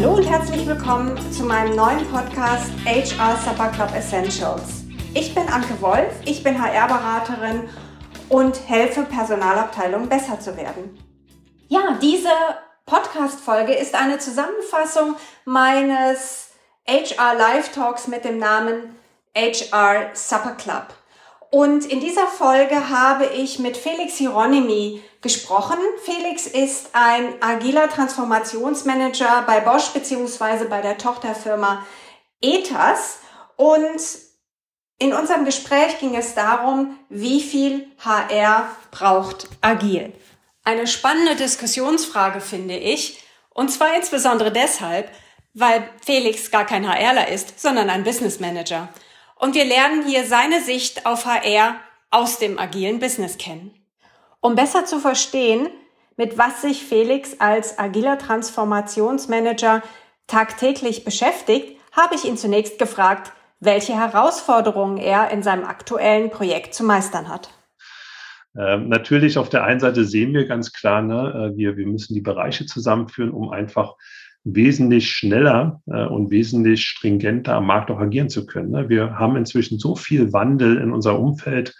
Hallo 0.00 0.14
und 0.14 0.24
herzlich 0.24 0.66
willkommen 0.66 1.14
zu 1.30 1.44
meinem 1.44 1.76
neuen 1.76 2.10
Podcast 2.10 2.70
HR 2.86 3.36
Supper 3.36 3.68
Club 3.68 3.94
Essentials. 3.94 4.84
Ich 5.12 5.34
bin 5.34 5.46
Anke 5.46 5.78
Wolf, 5.82 6.14
ich 6.24 6.42
bin 6.42 6.58
HR-Beraterin 6.58 7.68
und 8.30 8.66
helfe 8.66 9.02
Personalabteilungen 9.02 10.08
besser 10.08 10.40
zu 10.40 10.56
werden. 10.56 10.98
Ja, 11.68 11.98
diese 12.00 12.30
Podcast-Folge 12.86 13.74
ist 13.74 13.94
eine 13.94 14.16
Zusammenfassung 14.16 15.16
meines 15.44 16.52
HR 16.88 17.34
Live 17.34 17.70
Talks 17.74 18.08
mit 18.08 18.24
dem 18.24 18.38
Namen 18.38 18.96
HR 19.36 20.14
Supper 20.14 20.52
Club. 20.52 20.94
Und 21.50 21.84
in 21.86 22.00
dieser 22.00 22.28
Folge 22.28 22.90
habe 22.90 23.26
ich 23.26 23.58
mit 23.58 23.76
Felix 23.76 24.14
Hieronymi 24.14 25.02
gesprochen. 25.20 25.78
Felix 26.04 26.46
ist 26.46 26.90
ein 26.92 27.42
agiler 27.42 27.88
Transformationsmanager 27.88 29.42
bei 29.46 29.60
Bosch 29.60 29.88
beziehungsweise 29.88 30.66
bei 30.66 30.80
der 30.80 30.96
Tochterfirma 30.96 31.84
ETAS. 32.40 33.18
Und 33.56 34.00
in 34.98 35.12
unserem 35.12 35.44
Gespräch 35.44 35.98
ging 35.98 36.14
es 36.14 36.34
darum, 36.34 36.96
wie 37.08 37.40
viel 37.40 37.90
HR 37.98 38.70
braucht 38.92 39.48
agil. 39.60 40.12
Eine 40.62 40.86
spannende 40.86 41.34
Diskussionsfrage 41.34 42.40
finde 42.40 42.76
ich. 42.76 43.24
Und 43.50 43.70
zwar 43.70 43.96
insbesondere 43.96 44.52
deshalb, 44.52 45.10
weil 45.52 45.82
Felix 46.04 46.52
gar 46.52 46.64
kein 46.64 46.88
HRler 46.88 47.28
ist, 47.28 47.58
sondern 47.58 47.90
ein 47.90 48.04
Business 48.04 48.38
Manager. 48.38 48.88
Und 49.40 49.54
wir 49.54 49.64
lernen 49.64 50.06
hier 50.06 50.24
seine 50.24 50.60
Sicht 50.60 51.06
auf 51.06 51.24
HR 51.24 51.76
aus 52.10 52.38
dem 52.38 52.58
agilen 52.58 52.98
Business 52.98 53.38
kennen. 53.38 53.70
Um 54.40 54.54
besser 54.54 54.84
zu 54.84 54.98
verstehen, 54.98 55.68
mit 56.18 56.36
was 56.36 56.60
sich 56.60 56.84
Felix 56.84 57.40
als 57.40 57.78
agiler 57.78 58.18
Transformationsmanager 58.18 59.82
tagtäglich 60.26 61.04
beschäftigt, 61.04 61.80
habe 61.92 62.16
ich 62.16 62.26
ihn 62.26 62.36
zunächst 62.36 62.78
gefragt, 62.78 63.32
welche 63.60 63.94
Herausforderungen 63.94 64.98
er 64.98 65.30
in 65.30 65.42
seinem 65.42 65.64
aktuellen 65.64 66.28
Projekt 66.28 66.74
zu 66.74 66.84
meistern 66.84 67.28
hat. 67.30 67.48
Ähm, 68.58 68.88
natürlich 68.90 69.38
auf 69.38 69.48
der 69.48 69.64
einen 69.64 69.80
Seite 69.80 70.04
sehen 70.04 70.34
wir 70.34 70.46
ganz 70.46 70.72
klar, 70.74 71.00
ne, 71.00 71.52
äh, 71.52 71.56
wir, 71.56 71.78
wir 71.78 71.86
müssen 71.86 72.12
die 72.14 72.20
Bereiche 72.20 72.66
zusammenführen, 72.66 73.30
um 73.30 73.50
einfach 73.50 73.94
wesentlich 74.44 75.10
schneller 75.10 75.82
äh, 75.86 76.06
und 76.06 76.30
wesentlich 76.30 76.84
stringenter 76.84 77.54
am 77.54 77.66
Markt 77.66 77.90
auch 77.90 78.00
agieren 78.00 78.30
zu 78.30 78.46
können. 78.46 78.70
Ne? 78.70 78.88
Wir 78.88 79.18
haben 79.18 79.36
inzwischen 79.36 79.78
so 79.78 79.96
viel 79.96 80.32
Wandel 80.32 80.78
in 80.78 80.92
unser 80.92 81.18
Umfeld. 81.18 81.74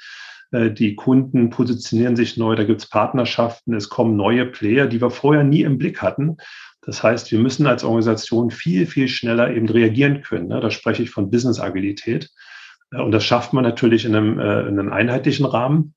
Äh, 0.50 0.70
die 0.70 0.94
Kunden 0.94 1.50
positionieren 1.50 2.16
sich 2.16 2.36
neu, 2.36 2.54
da 2.54 2.64
gibt 2.64 2.82
es 2.82 2.88
Partnerschaften, 2.88 3.74
es 3.74 3.88
kommen 3.88 4.16
neue 4.16 4.46
Player, 4.46 4.86
die 4.86 5.00
wir 5.00 5.10
vorher 5.10 5.44
nie 5.44 5.62
im 5.62 5.78
Blick 5.78 6.02
hatten. 6.02 6.36
Das 6.82 7.02
heißt, 7.02 7.30
wir 7.30 7.38
müssen 7.38 7.66
als 7.66 7.84
Organisation 7.84 8.50
viel, 8.50 8.86
viel 8.86 9.08
schneller 9.08 9.54
eben 9.54 9.68
reagieren 9.68 10.22
können. 10.22 10.48
Ne? 10.48 10.60
Da 10.60 10.70
spreche 10.70 11.02
ich 11.02 11.10
von 11.10 11.30
Business-Agilität. 11.30 12.30
Äh, 12.92 13.00
und 13.00 13.12
das 13.12 13.24
schafft 13.24 13.52
man 13.52 13.64
natürlich 13.64 14.04
in 14.04 14.14
einem, 14.14 14.38
äh, 14.38 14.60
in 14.62 14.78
einem 14.78 14.92
einheitlichen 14.92 15.46
Rahmen. 15.46 15.94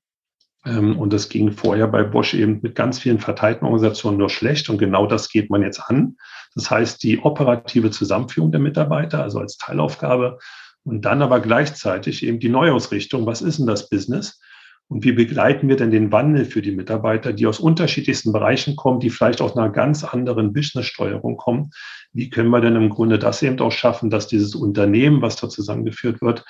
Ähm, 0.64 0.98
und 0.98 1.12
das 1.12 1.28
ging 1.28 1.52
vorher 1.52 1.88
bei 1.88 2.02
Bosch 2.02 2.34
eben 2.34 2.60
mit 2.62 2.74
ganz 2.74 2.98
vielen 2.98 3.18
verteilten 3.18 3.66
Organisationen 3.66 4.18
nur 4.18 4.30
schlecht. 4.30 4.68
Und 4.70 4.78
genau 4.78 5.06
das 5.06 5.28
geht 5.28 5.50
man 5.50 5.62
jetzt 5.62 5.80
an. 5.80 6.16
Das 6.54 6.70
heißt, 6.70 7.02
die 7.02 7.20
operative 7.20 7.90
Zusammenführung 7.90 8.52
der 8.52 8.60
Mitarbeiter, 8.60 9.22
also 9.22 9.40
als 9.40 9.58
Teilaufgabe. 9.58 10.38
Und 10.84 11.04
dann 11.04 11.22
aber 11.22 11.40
gleichzeitig 11.40 12.24
eben 12.24 12.40
die 12.40 12.48
Neuausrichtung. 12.48 13.26
Was 13.26 13.42
ist 13.42 13.58
denn 13.58 13.66
das 13.66 13.88
Business? 13.88 14.40
Und 14.88 15.02
wie 15.02 15.12
begleiten 15.12 15.68
wir 15.68 15.76
denn 15.76 15.90
den 15.90 16.12
Wandel 16.12 16.44
für 16.44 16.60
die 16.60 16.70
Mitarbeiter, 16.70 17.32
die 17.32 17.46
aus 17.46 17.58
unterschiedlichsten 17.58 18.32
Bereichen 18.32 18.76
kommen, 18.76 19.00
die 19.00 19.08
vielleicht 19.08 19.40
aus 19.40 19.56
einer 19.56 19.70
ganz 19.70 20.04
anderen 20.04 20.52
Businesssteuerung 20.52 21.38
kommen? 21.38 21.70
Wie 22.12 22.28
können 22.28 22.50
wir 22.50 22.60
denn 22.60 22.76
im 22.76 22.90
Grunde 22.90 23.18
das 23.18 23.42
eben 23.42 23.58
auch 23.60 23.72
schaffen, 23.72 24.10
dass 24.10 24.26
dieses 24.26 24.54
Unternehmen, 24.54 25.22
was 25.22 25.36
da 25.36 25.48
zusammengeführt 25.48 26.20
wird, 26.20 26.44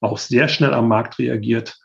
auch 0.00 0.18
sehr 0.18 0.48
schnell 0.48 0.74
am 0.74 0.88
Markt 0.88 1.20
reagiert, 1.20 1.78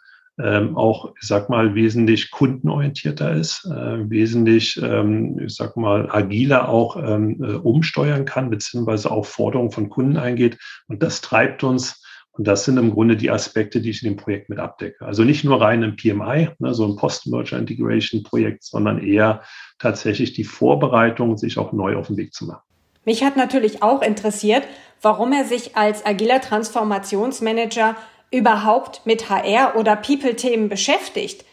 ähm, 0.43 0.77
auch, 0.77 1.13
ich 1.21 1.27
sag 1.27 1.49
mal, 1.49 1.75
wesentlich 1.75 2.31
kundenorientierter 2.31 3.33
ist, 3.33 3.65
äh, 3.65 4.09
wesentlich, 4.09 4.79
ähm, 4.81 5.39
ich 5.39 5.55
sag 5.55 5.77
mal, 5.77 6.09
agiler 6.11 6.69
auch 6.69 6.95
ähm, 6.97 7.43
äh, 7.43 7.53
umsteuern 7.53 8.25
kann, 8.25 8.49
beziehungsweise 8.49 9.11
auch 9.11 9.25
Forderungen 9.25 9.71
von 9.71 9.89
Kunden 9.89 10.17
eingeht. 10.17 10.57
Und 10.87 11.03
das 11.03 11.21
treibt 11.21 11.63
uns. 11.63 12.03
Und 12.33 12.47
das 12.47 12.63
sind 12.63 12.77
im 12.77 12.91
Grunde 12.91 13.17
die 13.17 13.29
Aspekte, 13.29 13.81
die 13.81 13.89
ich 13.89 14.03
in 14.03 14.09
dem 14.09 14.17
Projekt 14.17 14.49
mit 14.49 14.57
abdecke. 14.57 15.05
Also 15.05 15.23
nicht 15.23 15.43
nur 15.43 15.61
rein 15.61 15.83
im 15.83 15.97
PMI, 15.97 16.49
ne, 16.59 16.73
so 16.73 16.87
ein 16.87 16.95
Post-Merger 16.95 17.57
Integration 17.57 18.23
Projekt, 18.23 18.63
sondern 18.63 19.03
eher 19.03 19.43
tatsächlich 19.79 20.33
die 20.33 20.45
Vorbereitung, 20.45 21.37
sich 21.37 21.57
auch 21.57 21.73
neu 21.73 21.97
auf 21.97 22.07
den 22.07 22.15
Weg 22.17 22.33
zu 22.33 22.45
machen. 22.45 22.61
Mich 23.03 23.23
hat 23.23 23.35
natürlich 23.35 23.83
auch 23.83 24.01
interessiert, 24.01 24.63
warum 25.01 25.33
er 25.33 25.45
sich 25.45 25.75
als 25.75 26.05
agiler 26.05 26.39
Transformationsmanager 26.39 27.95
überhaupt 28.31 29.05
mit 29.05 29.29
HR 29.29 29.75
oder 29.75 29.95
People-Themen 29.95 30.69
beschäftigt? 30.69 31.45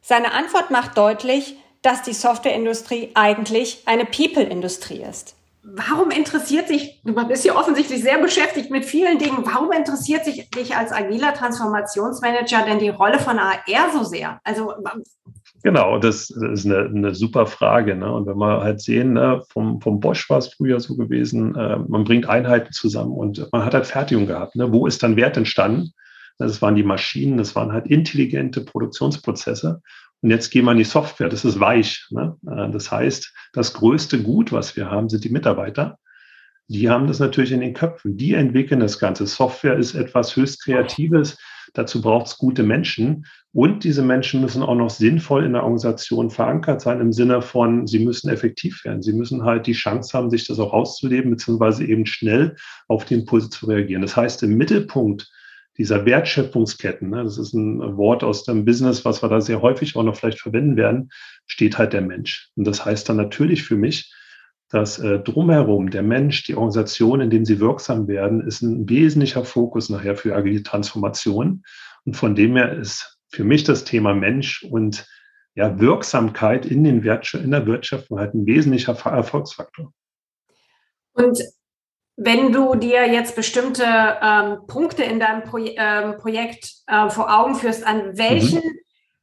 Seine 0.00 0.32
Antwort 0.32 0.70
macht 0.70 0.96
deutlich, 0.96 1.56
dass 1.80 2.02
die 2.02 2.12
Softwareindustrie 2.12 3.10
eigentlich 3.14 3.82
eine 3.86 4.04
People-Industrie 4.04 5.02
ist. 5.02 5.34
Warum 5.64 6.10
interessiert 6.10 6.66
sich, 6.66 7.00
du 7.04 7.14
bist 7.28 7.44
ja 7.44 7.54
offensichtlich 7.54 8.02
sehr 8.02 8.18
beschäftigt 8.18 8.70
mit 8.70 8.84
vielen 8.84 9.18
Dingen, 9.18 9.44
warum 9.44 9.70
interessiert 9.70 10.24
sich 10.24 10.50
dich 10.50 10.76
als 10.76 10.90
agiler 10.90 11.34
Transformationsmanager 11.34 12.64
denn 12.66 12.80
die 12.80 12.88
Rolle 12.88 13.20
von 13.20 13.38
HR 13.38 13.92
so 13.92 14.02
sehr? 14.02 14.40
Also 14.42 14.72
Genau, 15.62 15.98
das 15.98 16.30
ist 16.30 16.66
eine, 16.66 16.86
eine 16.86 17.14
super 17.14 17.46
Frage. 17.46 17.94
Ne? 17.94 18.12
Und 18.12 18.26
wenn 18.26 18.38
wir 18.38 18.62
halt 18.62 18.80
sehen, 18.80 19.12
ne, 19.12 19.42
vom, 19.48 19.80
vom 19.80 20.00
Bosch 20.00 20.28
war 20.28 20.38
es 20.38 20.52
früher 20.52 20.80
so 20.80 20.96
gewesen, 20.96 21.54
äh, 21.54 21.76
man 21.76 22.02
bringt 22.02 22.28
Einheiten 22.28 22.72
zusammen 22.72 23.12
und 23.12 23.48
man 23.52 23.64
hat 23.64 23.74
halt 23.74 23.86
Fertigung 23.86 24.26
gehabt. 24.26 24.56
Ne? 24.56 24.72
Wo 24.72 24.86
ist 24.88 25.04
dann 25.04 25.14
Wert 25.14 25.36
entstanden? 25.36 25.92
Das 26.38 26.62
waren 26.62 26.74
die 26.74 26.82
Maschinen, 26.82 27.38
das 27.38 27.54
waren 27.54 27.72
halt 27.72 27.86
intelligente 27.86 28.62
Produktionsprozesse. 28.62 29.80
Und 30.22 30.30
jetzt 30.30 30.50
gehen 30.50 30.64
wir 30.64 30.72
in 30.72 30.78
die 30.78 30.84
Software, 30.84 31.28
das 31.28 31.44
ist 31.44 31.60
weich. 31.60 32.06
Ne? 32.10 32.36
Äh, 32.46 32.70
das 32.70 32.90
heißt, 32.90 33.32
das 33.52 33.74
größte 33.74 34.22
Gut, 34.22 34.52
was 34.52 34.76
wir 34.76 34.90
haben, 34.90 35.08
sind 35.08 35.24
die 35.24 35.30
Mitarbeiter. 35.30 35.98
Die 36.68 36.88
haben 36.88 37.06
das 37.06 37.18
natürlich 37.18 37.52
in 37.52 37.60
den 37.60 37.74
Köpfen. 37.74 38.16
Die 38.16 38.34
entwickeln 38.34 38.80
das 38.80 38.98
Ganze. 38.98 39.26
Software 39.26 39.76
ist 39.76 39.94
etwas 39.94 40.36
höchst 40.36 40.64
Kreatives. 40.64 41.36
Dazu 41.74 42.00
braucht 42.00 42.28
es 42.28 42.38
gute 42.38 42.62
Menschen. 42.62 43.26
Und 43.52 43.84
diese 43.84 44.02
Menschen 44.02 44.40
müssen 44.40 44.62
auch 44.62 44.74
noch 44.76 44.90
sinnvoll 44.90 45.44
in 45.44 45.52
der 45.52 45.64
Organisation 45.64 46.30
verankert 46.30 46.80
sein, 46.80 47.00
im 47.00 47.12
Sinne 47.12 47.42
von, 47.42 47.86
sie 47.86 47.98
müssen 47.98 48.30
effektiv 48.30 48.84
werden. 48.84 49.02
Sie 49.02 49.12
müssen 49.12 49.42
halt 49.42 49.66
die 49.66 49.72
Chance 49.72 50.16
haben, 50.16 50.30
sich 50.30 50.46
das 50.46 50.58
auch 50.58 50.72
auszuleben, 50.72 51.30
beziehungsweise 51.30 51.84
eben 51.84 52.06
schnell 52.06 52.56
auf 52.88 53.04
die 53.04 53.14
Impulse 53.14 53.50
zu 53.50 53.66
reagieren. 53.66 54.02
Das 54.02 54.16
heißt, 54.16 54.42
im 54.42 54.56
Mittelpunkt 54.56 55.30
dieser 55.78 56.04
Wertschöpfungsketten, 56.04 57.10
ne, 57.10 57.24
das 57.24 57.38
ist 57.38 57.54
ein 57.54 57.96
Wort 57.96 58.22
aus 58.22 58.44
dem 58.44 58.64
Business, 58.64 59.04
was 59.04 59.22
wir 59.22 59.28
da 59.28 59.40
sehr 59.40 59.62
häufig 59.62 59.96
auch 59.96 60.02
noch 60.02 60.16
vielleicht 60.16 60.40
verwenden 60.40 60.76
werden, 60.76 61.10
steht 61.46 61.78
halt 61.78 61.92
der 61.92 62.02
Mensch. 62.02 62.50
Und 62.56 62.66
das 62.66 62.84
heißt 62.84 63.08
dann 63.08 63.16
natürlich 63.16 63.62
für 63.64 63.76
mich, 63.76 64.12
dass 64.68 64.98
äh, 64.98 65.18
drumherum 65.18 65.90
der 65.90 66.02
Mensch, 66.02 66.44
die 66.44 66.54
Organisation, 66.54 67.20
in 67.20 67.30
dem 67.30 67.44
sie 67.44 67.60
wirksam 67.60 68.08
werden, 68.08 68.40
ist 68.46 68.62
ein 68.62 68.88
wesentlicher 68.88 69.44
Fokus 69.44 69.90
nachher 69.90 70.16
für 70.16 70.34
agile 70.34 70.62
Transformation. 70.62 71.62
Und 72.04 72.16
von 72.16 72.34
dem 72.34 72.56
her 72.56 72.78
ist 72.78 73.18
für 73.28 73.44
mich 73.44 73.64
das 73.64 73.84
Thema 73.84 74.14
Mensch 74.14 74.62
und 74.62 75.06
ja, 75.54 75.78
Wirksamkeit 75.78 76.64
in, 76.64 76.84
den 76.84 77.02
in 77.02 77.50
der 77.50 77.66
Wirtschaft 77.66 78.08
halt 78.10 78.34
ein 78.34 78.46
wesentlicher 78.46 78.92
Erfolgsfaktor. 78.92 79.92
Und 81.12 81.38
wenn 82.16 82.52
du 82.52 82.74
dir 82.74 83.10
jetzt 83.10 83.36
bestimmte 83.36 83.84
ähm, 83.84 84.58
Punkte 84.66 85.02
in 85.02 85.18
deinem 85.18 85.44
Pro 85.44 85.58
ähm, 85.58 86.16
Projekt 86.18 86.72
äh, 86.86 87.08
vor 87.08 87.32
Augen 87.32 87.54
führst, 87.54 87.86
an 87.86 88.16
welchen 88.18 88.60
mhm. 88.60 88.78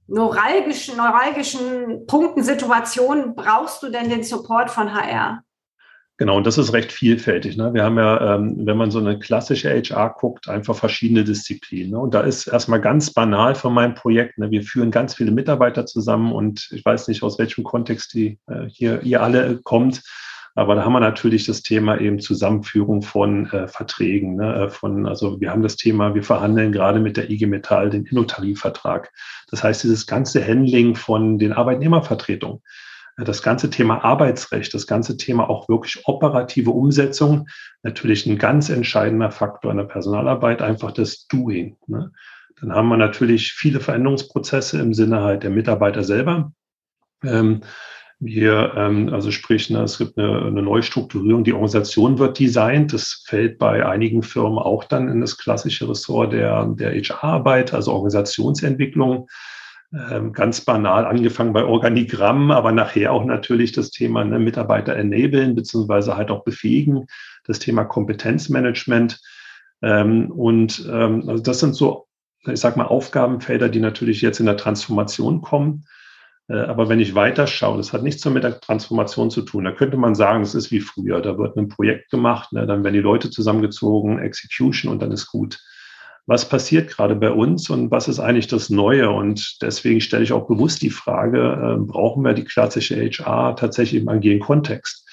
neuralgischen, 0.07 0.97
neuralgischen 0.97 2.07
Punkten, 2.07 2.43
Situationen 2.43 3.35
brauchst 3.35 3.83
du 3.83 3.89
denn 3.89 4.09
den 4.09 4.23
Support 4.23 4.71
von 4.71 4.93
HR? 4.93 5.43
Genau, 6.19 6.35
und 6.35 6.45
das 6.45 6.57
ist 6.57 6.73
recht 6.73 6.91
vielfältig. 6.91 7.55
Ne? 7.55 7.73
Wir 7.73 7.85
haben 7.85 7.97
ja, 7.97 8.35
ähm, 8.35 8.57
wenn 8.65 8.75
man 8.75 8.91
so 8.91 8.99
eine 8.99 9.19
klassische 9.19 9.69
HR 9.69 10.15
guckt, 10.19 10.49
einfach 10.49 10.75
verschiedene 10.75 11.23
Disziplinen. 11.23 11.91
Ne? 11.91 11.99
Und 11.99 12.13
da 12.13 12.19
ist 12.21 12.47
erstmal 12.47 12.81
ganz 12.81 13.13
banal 13.13 13.55
von 13.55 13.73
meinem 13.73 13.95
Projekt, 13.95 14.37
ne? 14.37 14.51
wir 14.51 14.63
führen 14.63 14.91
ganz 14.91 15.15
viele 15.15 15.31
Mitarbeiter 15.31 15.85
zusammen 15.85 16.33
und 16.33 16.67
ich 16.71 16.83
weiß 16.83 17.07
nicht, 17.07 17.23
aus 17.23 17.39
welchem 17.39 17.63
Kontext 17.63 18.13
die 18.13 18.37
äh, 18.47 18.65
hier 18.67 19.01
ihr 19.03 19.23
alle 19.23 19.61
kommt. 19.63 20.01
Aber 20.59 20.75
da 20.75 20.83
haben 20.83 20.91
wir 20.91 20.99
natürlich 20.99 21.45
das 21.45 21.61
Thema 21.61 22.01
eben 22.01 22.19
Zusammenführung 22.19 23.01
von 23.01 23.49
äh, 23.51 23.69
Verträgen. 23.69 24.35
Ne? 24.35 24.65
Äh, 24.65 24.69
von, 24.69 25.07
also 25.07 25.39
wir 25.39 25.51
haben 25.51 25.63
das 25.63 25.77
Thema, 25.77 26.15
wir 26.15 26.23
verhandeln 26.23 26.73
gerade 26.73 26.99
mit 26.99 27.15
der 27.15 27.29
IG 27.29 27.45
Metall 27.45 27.89
den 27.89 28.05
Innotarifvertrag. 28.05 29.09
Das 29.49 29.63
heißt, 29.63 29.83
dieses 29.83 30.05
ganze 30.05 30.45
Handling 30.45 30.95
von 30.95 31.39
den 31.39 31.53
Arbeitnehmervertretungen, 31.53 32.61
äh, 33.17 33.23
das 33.23 33.41
ganze 33.41 33.69
Thema 33.69 34.03
Arbeitsrecht, 34.03 34.73
das 34.73 34.85
ganze 34.85 35.15
Thema 35.15 35.49
auch 35.49 35.69
wirklich 35.69 36.05
operative 36.05 36.71
Umsetzung, 36.71 37.47
natürlich 37.81 38.25
ein 38.25 38.37
ganz 38.37 38.69
entscheidender 38.69 39.31
Faktor 39.31 39.71
in 39.71 39.77
der 39.77 39.85
Personalarbeit, 39.85 40.61
einfach 40.61 40.91
das 40.91 41.25
Doing. 41.27 41.77
Ne? 41.87 42.11
Dann 42.59 42.73
haben 42.73 42.89
wir 42.89 42.97
natürlich 42.97 43.53
viele 43.53 43.79
Veränderungsprozesse 43.79 44.77
im 44.81 44.93
Sinne 44.93 45.21
halt 45.21 45.43
der 45.43 45.51
Mitarbeiter 45.51 46.03
selber. 46.03 46.51
Ähm, 47.23 47.61
Wir, 48.21 48.73
ähm, 48.75 49.13
also 49.13 49.31
sprich, 49.31 49.69
ne, 49.69 49.81
es 49.81 49.97
gibt 49.97 50.17
eine, 50.17 50.41
eine 50.45 50.61
Neustrukturierung, 50.61 51.45
die 51.45 51.53
Organisation 51.53 52.19
wird 52.19 52.37
designt. 52.37 52.91
Das 52.91 53.23
fällt 53.25 53.57
bei 53.57 53.85
einigen 53.85 54.23
Firmen 54.23 54.59
auch 54.59 54.83
dann 54.83 55.07
in 55.07 55.21
das 55.21 55.37
klassische 55.37 55.87
Ressort 55.89 56.33
der, 56.33 56.65
der 56.65 56.91
HR-Arbeit, 56.91 57.73
also 57.73 57.93
Organisationsentwicklung. 57.93 59.29
Ähm, 59.91 60.33
ganz 60.33 60.61
banal 60.61 61.05
angefangen 61.05 61.53
bei 61.53 61.63
Organigrammen, 61.63 62.51
aber 62.51 62.73
nachher 62.73 63.11
auch 63.11 63.23
natürlich 63.23 63.71
das 63.71 63.89
Thema 63.89 64.23
ne, 64.25 64.37
Mitarbeiter 64.37 64.95
enablen, 64.95 65.55
beziehungsweise 65.55 66.15
halt 66.15 66.29
auch 66.29 66.43
befähigen, 66.43 67.07
das 67.45 67.57
Thema 67.59 67.85
Kompetenzmanagement. 67.85 69.19
Ähm, 69.81 70.29
und 70.29 70.85
ähm, 70.91 71.23
also 71.27 71.41
das 71.41 71.61
sind 71.61 71.73
so, 71.73 72.05
ich 72.45 72.59
sag 72.59 72.75
mal, 72.75 72.85
Aufgabenfelder, 72.85 73.69
die 73.69 73.79
natürlich 73.79 74.21
jetzt 74.21 74.41
in 74.41 74.45
der 74.45 74.57
Transformation 74.57 75.41
kommen. 75.41 75.85
Äh, 76.49 76.57
aber 76.57 76.89
wenn 76.89 76.99
ich 76.99 77.15
weiterschaue, 77.15 77.77
das 77.77 77.93
hat 77.93 78.03
nichts 78.03 78.21
so 78.21 78.29
mit 78.29 78.43
der 78.43 78.59
Transformation 78.59 79.29
zu 79.31 79.43
tun. 79.43 79.63
Da 79.63 79.71
könnte 79.71 79.97
man 79.97 80.15
sagen, 80.15 80.41
es 80.43 80.55
ist 80.55 80.71
wie 80.71 80.81
früher. 80.81 81.21
Da 81.21 81.37
wird 81.37 81.55
ein 81.55 81.69
Projekt 81.69 82.09
gemacht, 82.09 82.51
ne, 82.51 82.65
dann 82.65 82.83
werden 82.83 82.95
die 82.95 82.99
Leute 82.99 83.29
zusammengezogen, 83.29 84.19
Execution 84.19 84.91
und 84.91 85.01
dann 85.01 85.11
ist 85.11 85.27
gut. 85.27 85.59
Was 86.25 86.47
passiert 86.47 86.89
gerade 86.89 87.15
bei 87.15 87.31
uns 87.31 87.69
und 87.71 87.89
was 87.89 88.07
ist 88.07 88.19
eigentlich 88.19 88.47
das 88.47 88.69
Neue? 88.69 89.09
Und 89.09 89.61
deswegen 89.61 90.01
stelle 90.01 90.23
ich 90.23 90.31
auch 90.31 90.47
bewusst 90.47 90.81
die 90.81 90.91
Frage, 90.91 91.39
äh, 91.39 91.83
brauchen 91.83 92.23
wir 92.23 92.33
die 92.33 92.43
klassische 92.43 92.95
HR 92.97 93.55
tatsächlich 93.55 94.01
im 94.01 94.09
agilen 94.09 94.39
Kontext? 94.39 95.07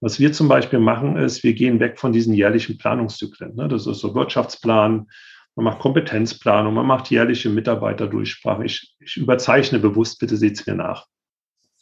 Was 0.00 0.20
wir 0.20 0.32
zum 0.32 0.46
Beispiel 0.46 0.78
machen, 0.78 1.16
ist, 1.16 1.42
wir 1.42 1.54
gehen 1.54 1.80
weg 1.80 1.98
von 1.98 2.12
diesen 2.12 2.32
jährlichen 2.32 2.78
Planungszyklen. 2.78 3.56
Ne? 3.56 3.66
Das 3.68 3.86
ist 3.86 3.98
so 3.98 4.14
Wirtschaftsplan, 4.14 5.08
man 5.58 5.64
macht 5.64 5.80
Kompetenzplanung, 5.80 6.72
man 6.72 6.86
macht 6.86 7.10
jährliche 7.10 7.48
Mitarbeiterdurchsprache. 7.48 8.64
Ich, 8.64 8.94
ich 9.00 9.16
überzeichne 9.16 9.80
bewusst, 9.80 10.20
bitte 10.20 10.36
seht 10.36 10.60
es 10.60 10.66
mir 10.68 10.76
nach. 10.76 11.06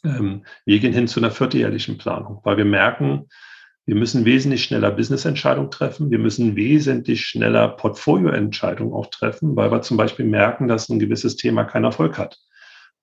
Ähm, 0.03 0.45
wir 0.65 0.79
gehen 0.79 0.93
hin 0.93 1.07
zu 1.07 1.19
einer 1.19 1.29
vierteljährlichen 1.29 1.99
Planung, 1.99 2.41
weil 2.43 2.57
wir 2.57 2.65
merken, 2.65 3.27
wir 3.85 3.93
müssen 3.93 4.25
wesentlich 4.25 4.63
schneller 4.63 4.89
Business-Entscheidungen 4.89 5.69
treffen. 5.69 6.09
Wir 6.09 6.17
müssen 6.17 6.55
wesentlich 6.55 7.27
schneller 7.27 7.67
Portfolio-Entscheidungen 7.67 8.93
auch 8.93 9.11
treffen, 9.11 9.55
weil 9.55 9.71
wir 9.71 9.83
zum 9.83 9.95
Beispiel 9.95 10.25
merken, 10.25 10.67
dass 10.67 10.89
ein 10.89 10.97
gewisses 10.97 11.35
Thema 11.35 11.63
keinen 11.63 11.85
Erfolg 11.85 12.17
hat. 12.17 12.39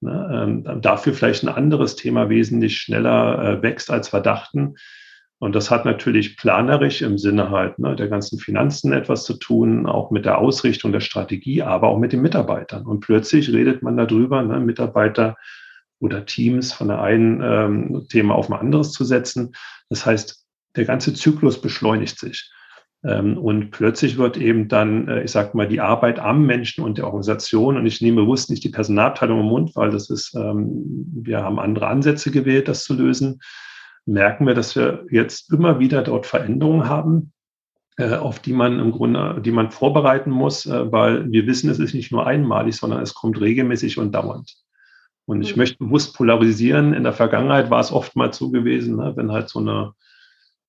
Ne, 0.01 0.65
ähm, 0.67 0.83
dafür 0.83 1.15
vielleicht 1.15 1.45
ein 1.45 1.49
anderes 1.49 1.95
Thema 1.95 2.31
wesentlich 2.31 2.79
schneller 2.79 3.59
äh, 3.59 3.63
wächst, 3.63 3.93
als 3.93 4.13
wir 4.13 4.21
dachten. 4.21 4.75
Und 5.45 5.55
das 5.55 5.71
hat 5.71 5.85
natürlich 5.85 6.39
planerisch 6.39 7.03
im 7.03 7.19
Sinne 7.19 7.51
halt 7.51 7.79
ne, 7.79 7.95
der 7.95 8.09
ganzen 8.09 8.39
Finanzen 8.39 8.95
etwas 8.95 9.25
zu 9.25 9.35
tun, 9.35 9.85
auch 9.85 10.11
mit 10.11 10.25
der 10.25 10.39
Ausrichtung 10.39 10.91
der 10.91 11.01
Strategie, 11.01 11.61
aber 11.61 11.89
auch 11.89 11.99
mit 11.99 12.15
den 12.15 12.23
Mitarbeitern. 12.23 12.87
Und 12.87 13.01
plötzlich 13.01 13.53
redet 13.53 13.83
man 13.83 13.99
darüber, 13.99 14.43
ne, 14.43 14.59
Mitarbeiter 14.59 15.37
oder 16.01 16.25
Teams 16.25 16.73
von 16.73 16.89
der 16.89 17.03
einen 17.03 17.43
ähm, 17.43 18.07
Thema 18.09 18.37
auf 18.37 18.51
ein 18.51 18.59
anderes 18.59 18.93
zu 18.93 19.05
setzen. 19.05 19.53
Das 19.91 20.07
heißt, 20.07 20.47
der 20.77 20.87
ganze 20.87 21.13
Zyklus 21.13 21.61
beschleunigt 21.61 22.19
sich. 22.19 22.51
Ähm, 23.05 23.37
und 23.37 23.71
plötzlich 23.71 24.17
wird 24.17 24.39
eben 24.39 24.69
dann, 24.69 25.09
äh, 25.09 25.25
ich 25.25 25.31
sag 25.31 25.55
mal, 25.55 25.69
die 25.69 25.83
Arbeit 25.83 26.21
am 26.21 26.47
Menschen 26.47 26.83
und 26.83 26.97
der 26.97 27.05
Organisation, 27.05 27.77
und 27.77 27.85
ich 27.85 28.01
nehme 28.01 28.23
bewusst 28.23 28.49
nicht 28.49 28.65
die 28.65 28.71
Personalabteilung 28.71 29.41
im 29.41 29.47
Mund, 29.49 29.77
weil 29.77 29.91
das 29.91 30.09
ist, 30.09 30.35
ähm, 30.35 31.05
wir 31.23 31.43
haben 31.43 31.59
andere 31.59 31.89
Ansätze 31.89 32.31
gewählt, 32.31 32.67
das 32.67 32.85
zu 32.85 32.95
lösen, 32.95 33.41
merken 34.07 34.47
wir, 34.47 34.55
dass 34.55 34.77
wir 34.77 35.07
jetzt 35.11 35.53
immer 35.53 35.79
wieder 35.79 36.03
dort 36.03 36.27
Veränderungen 36.27 36.89
haben, 36.89 37.33
äh, 37.97 38.17
auf 38.17 38.41
die 38.41 38.53
man 38.53 38.81
im 38.81 38.91
Grunde, 38.91 39.41
die 39.41 39.53
man 39.53 39.71
vorbereiten 39.71 40.31
muss, 40.31 40.67
äh, 40.67 40.91
weil 40.91 41.31
wir 41.31 41.47
wissen, 41.47 41.71
es 41.71 41.79
ist 41.79 41.95
nicht 41.95 42.11
nur 42.11 42.27
einmalig, 42.27 42.77
sondern 42.77 43.01
es 43.01 43.15
kommt 43.15 43.41
regelmäßig 43.41 43.99
und 43.99 44.13
dauernd. 44.13 44.57
Und 45.27 45.43
ich 45.43 45.55
mhm. 45.55 45.61
möchte 45.61 45.79
bewusst 45.79 46.17
polarisieren. 46.17 46.93
In 46.93 47.05
der 47.05 47.13
Vergangenheit 47.13 47.71
war 47.71 47.81
es 47.81 47.93
oftmals 47.93 48.37
so 48.37 48.51
gewesen, 48.51 48.97
ne, 48.97 49.13
wenn 49.17 49.31
halt 49.31 49.49
so 49.49 49.61
eine 49.61 49.93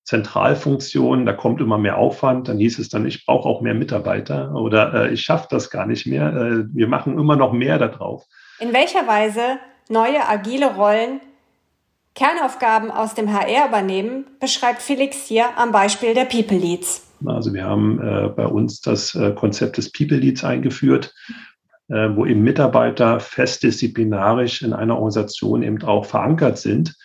Zentralfunktion, 0.03 1.25
da 1.25 1.33
kommt 1.33 1.61
immer 1.61 1.79
mehr 1.79 1.97
Aufwand, 1.97 2.47
dann 2.47 2.59
hieß 2.59 2.77
es 2.77 2.89
dann, 2.89 3.07
ich 3.07 3.25
brauche 3.25 3.49
auch 3.49 3.61
mehr 3.61 3.73
Mitarbeiter 3.73 4.53
oder 4.53 4.93
äh, 4.93 5.11
ich 5.11 5.23
schaffe 5.23 5.47
das 5.49 5.71
gar 5.71 5.88
nicht 5.88 6.05
mehr. 6.05 6.67
Wir 6.71 6.88
machen 6.88 7.17
immer 7.17 7.35
noch 7.35 7.53
mehr 7.53 7.79
darauf. 7.79 8.23
In 8.59 8.71
welcher 8.71 9.07
Weise 9.07 9.57
neue 9.89 10.27
agile 10.29 10.75
Rollen 10.75 11.21
Kernaufgaben 12.15 12.91
aus 12.91 13.13
dem 13.13 13.31
HR 13.31 13.67
übernehmen, 13.67 14.25
beschreibt 14.39 14.81
Felix 14.81 15.25
hier 15.25 15.57
am 15.57 15.73
Beispiel 15.73 16.13
der 16.13 16.23
People 16.23 16.57
Leads. 16.57 17.06
Also 17.25 17.53
wir 17.53 17.65
haben 17.65 18.00
äh, 18.00 18.29
bei 18.29 18.47
uns 18.47 18.79
das 18.79 19.13
äh, 19.15 19.33
Konzept 19.33 19.77
des 19.77 19.91
People 19.91 20.17
Leads 20.17 20.44
eingeführt, 20.44 21.13
äh, 21.89 22.09
wo 22.15 22.25
eben 22.25 22.41
Mitarbeiter 22.41 23.19
festdisziplinarisch 23.19 24.62
in 24.62 24.71
einer 24.71 24.95
Organisation 24.95 25.62
eben 25.62 25.81
auch 25.83 26.06
verankert 26.06 26.57
sind. 26.57 26.95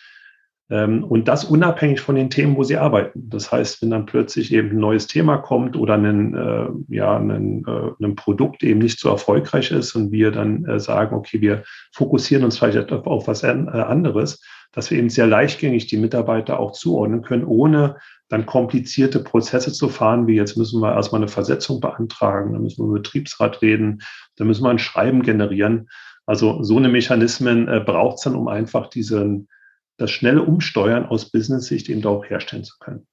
Ähm, 0.69 1.03
und 1.03 1.27
das 1.27 1.43
unabhängig 1.43 1.99
von 1.99 2.15
den 2.15 2.29
Themen, 2.29 2.55
wo 2.55 2.63
sie 2.63 2.77
arbeiten. 2.77 3.29
Das 3.29 3.51
heißt, 3.51 3.81
wenn 3.81 3.89
dann 3.89 4.05
plötzlich 4.05 4.53
eben 4.53 4.69
ein 4.69 4.79
neues 4.79 5.07
Thema 5.07 5.37
kommt 5.37 5.75
oder 5.75 5.95
ein, 5.95 6.33
äh, 6.33 6.67
ja, 6.87 7.17
ein, 7.17 7.65
äh, 7.67 8.05
ein 8.05 8.15
Produkt 8.15 8.63
eben 8.63 8.79
nicht 8.79 8.99
so 8.99 9.09
erfolgreich 9.09 9.71
ist 9.71 9.93
und 9.93 10.13
wir 10.13 10.31
dann 10.31 10.63
äh, 10.63 10.79
sagen, 10.79 11.13
okay, 11.17 11.41
wir 11.41 11.63
fokussieren 11.91 12.45
uns 12.45 12.57
vielleicht 12.57 12.93
auf 12.93 13.27
was 13.27 13.43
anderes, 13.43 14.41
dass 14.71 14.89
wir 14.89 14.97
eben 14.97 15.09
sehr 15.09 15.27
leichtgängig 15.27 15.87
die 15.87 15.97
Mitarbeiter 15.97 16.59
auch 16.59 16.71
zuordnen 16.71 17.21
können, 17.21 17.45
ohne 17.45 17.97
dann 18.29 18.45
komplizierte 18.45 19.19
Prozesse 19.19 19.73
zu 19.73 19.89
fahren, 19.89 20.27
wie 20.27 20.35
jetzt 20.35 20.55
müssen 20.55 20.81
wir 20.81 20.93
erstmal 20.93 21.21
eine 21.21 21.27
Versetzung 21.27 21.81
beantragen, 21.81 22.53
dann 22.53 22.63
müssen 22.63 22.85
wir 22.85 22.93
mit 22.93 23.03
Betriebsrat 23.03 23.61
reden, 23.61 24.01
dann 24.37 24.47
müssen 24.47 24.63
wir 24.63 24.69
ein 24.69 24.79
Schreiben 24.79 25.21
generieren. 25.21 25.89
Also 26.25 26.63
so 26.63 26.77
eine 26.77 26.87
Mechanismen 26.87 27.67
äh, 27.67 27.81
braucht 27.81 28.17
es 28.17 28.23
dann, 28.23 28.35
um 28.35 28.47
einfach 28.47 28.87
diesen, 28.87 29.49
das 29.97 30.11
schnelle 30.11 30.43
Umsteuern 30.43 31.05
aus 31.05 31.29
Business-Sicht 31.29 31.89
eben 31.89 32.05
auch 32.05 32.23
herstellen 32.23 32.63
zu 32.63 32.75
können. 32.79 33.05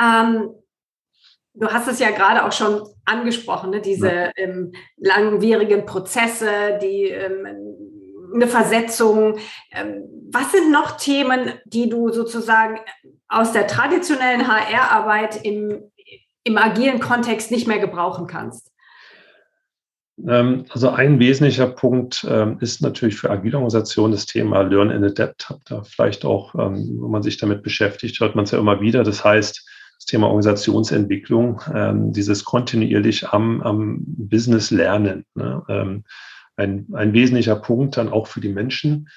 Ähm, 0.00 0.50
du 1.54 1.68
hast 1.68 1.86
es 1.86 2.00
ja 2.00 2.10
gerade 2.10 2.44
auch 2.44 2.52
schon 2.52 2.82
angesprochen, 3.04 3.70
ne? 3.70 3.80
diese 3.80 4.10
ja. 4.10 4.30
ähm, 4.36 4.72
langwierigen 4.96 5.86
Prozesse, 5.86 6.80
die 6.82 7.04
ähm, 7.04 7.46
eine 8.34 8.46
Versetzung. 8.46 9.38
Ähm, 9.70 10.04
was 10.30 10.52
sind 10.52 10.70
noch 10.70 10.96
Themen, 10.96 11.52
die 11.64 11.88
du 11.88 12.10
sozusagen 12.10 12.78
aus 13.28 13.52
der 13.52 13.66
traditionellen 13.66 14.46
HR-Arbeit 14.46 15.44
im, 15.44 15.82
im 16.44 16.58
agilen 16.58 17.00
Kontext 17.00 17.50
nicht 17.50 17.66
mehr 17.66 17.78
gebrauchen 17.78 18.26
kannst? 18.26 18.70
Ähm, 20.26 20.66
also 20.70 20.90
ein 20.90 21.18
wesentlicher 21.18 21.66
Punkt 21.66 22.26
ähm, 22.28 22.58
ist 22.60 22.82
natürlich 22.82 23.16
für 23.16 23.30
agile 23.30 23.56
Organisationen 23.56 24.12
das 24.12 24.26
Thema 24.26 24.62
Learn 24.62 24.90
and 24.90 25.04
Adapt. 25.04 25.54
Da 25.66 25.82
vielleicht 25.82 26.24
auch, 26.24 26.54
wenn 26.54 26.96
man 26.98 27.22
sich 27.22 27.38
damit 27.38 27.62
beschäftigt, 27.62 28.20
hört 28.20 28.34
man 28.34 28.44
es 28.44 28.50
ja 28.50 28.58
immer 28.58 28.80
wieder. 28.80 29.02
Das 29.04 29.24
heißt, 29.24 29.68
das 29.98 30.06
Thema 30.06 30.26
Organisationsentwicklung, 30.26 31.60
dieses 32.12 32.44
kontinuierlich 32.44 33.28
am, 33.28 33.62
am 33.62 34.00
Business 34.04 34.72
lernen. 34.72 35.24
Ne? 35.34 36.02
Ein, 36.56 36.86
ein 36.92 37.12
wesentlicher 37.12 37.56
Punkt 37.56 37.96
dann 37.96 38.08
auch 38.08 38.26
für 38.26 38.40
die 38.40 38.48
Menschen. 38.48 39.08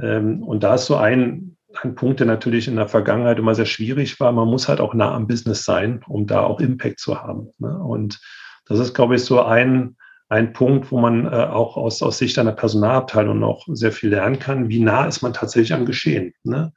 Ähm, 0.00 0.42
und 0.42 0.62
da 0.62 0.74
ist 0.74 0.86
so 0.86 0.96
ein, 0.96 1.56
ein 1.82 1.94
Punkt, 1.94 2.20
der 2.20 2.26
natürlich 2.26 2.68
in 2.68 2.76
der 2.76 2.88
Vergangenheit 2.88 3.38
immer 3.38 3.54
sehr 3.54 3.66
schwierig 3.66 4.18
war. 4.20 4.32
Man 4.32 4.48
muss 4.48 4.68
halt 4.68 4.80
auch 4.80 4.94
nah 4.94 5.14
am 5.14 5.26
Business 5.26 5.64
sein, 5.64 6.02
um 6.08 6.26
da 6.26 6.40
auch 6.42 6.60
Impact 6.60 6.98
zu 6.98 7.22
haben. 7.22 7.50
Ne? 7.58 7.78
Und 7.78 8.20
das 8.66 8.78
ist, 8.78 8.94
glaube 8.94 9.16
ich, 9.16 9.24
so 9.24 9.42
ein, 9.42 9.96
ein 10.28 10.52
Punkt, 10.52 10.90
wo 10.90 10.98
man 10.98 11.26
äh, 11.26 11.28
auch 11.28 11.76
aus, 11.76 12.02
aus 12.02 12.18
Sicht 12.18 12.38
einer 12.38 12.52
Personalabteilung 12.52 13.38
noch 13.38 13.66
sehr 13.68 13.92
viel 13.92 14.10
lernen 14.10 14.38
kann. 14.38 14.68
Wie 14.68 14.80
nah 14.80 15.06
ist 15.06 15.22
man 15.22 15.32
tatsächlich 15.32 15.74
am 15.74 15.86
Geschehen? 15.86 16.34
Ne? 16.44 16.72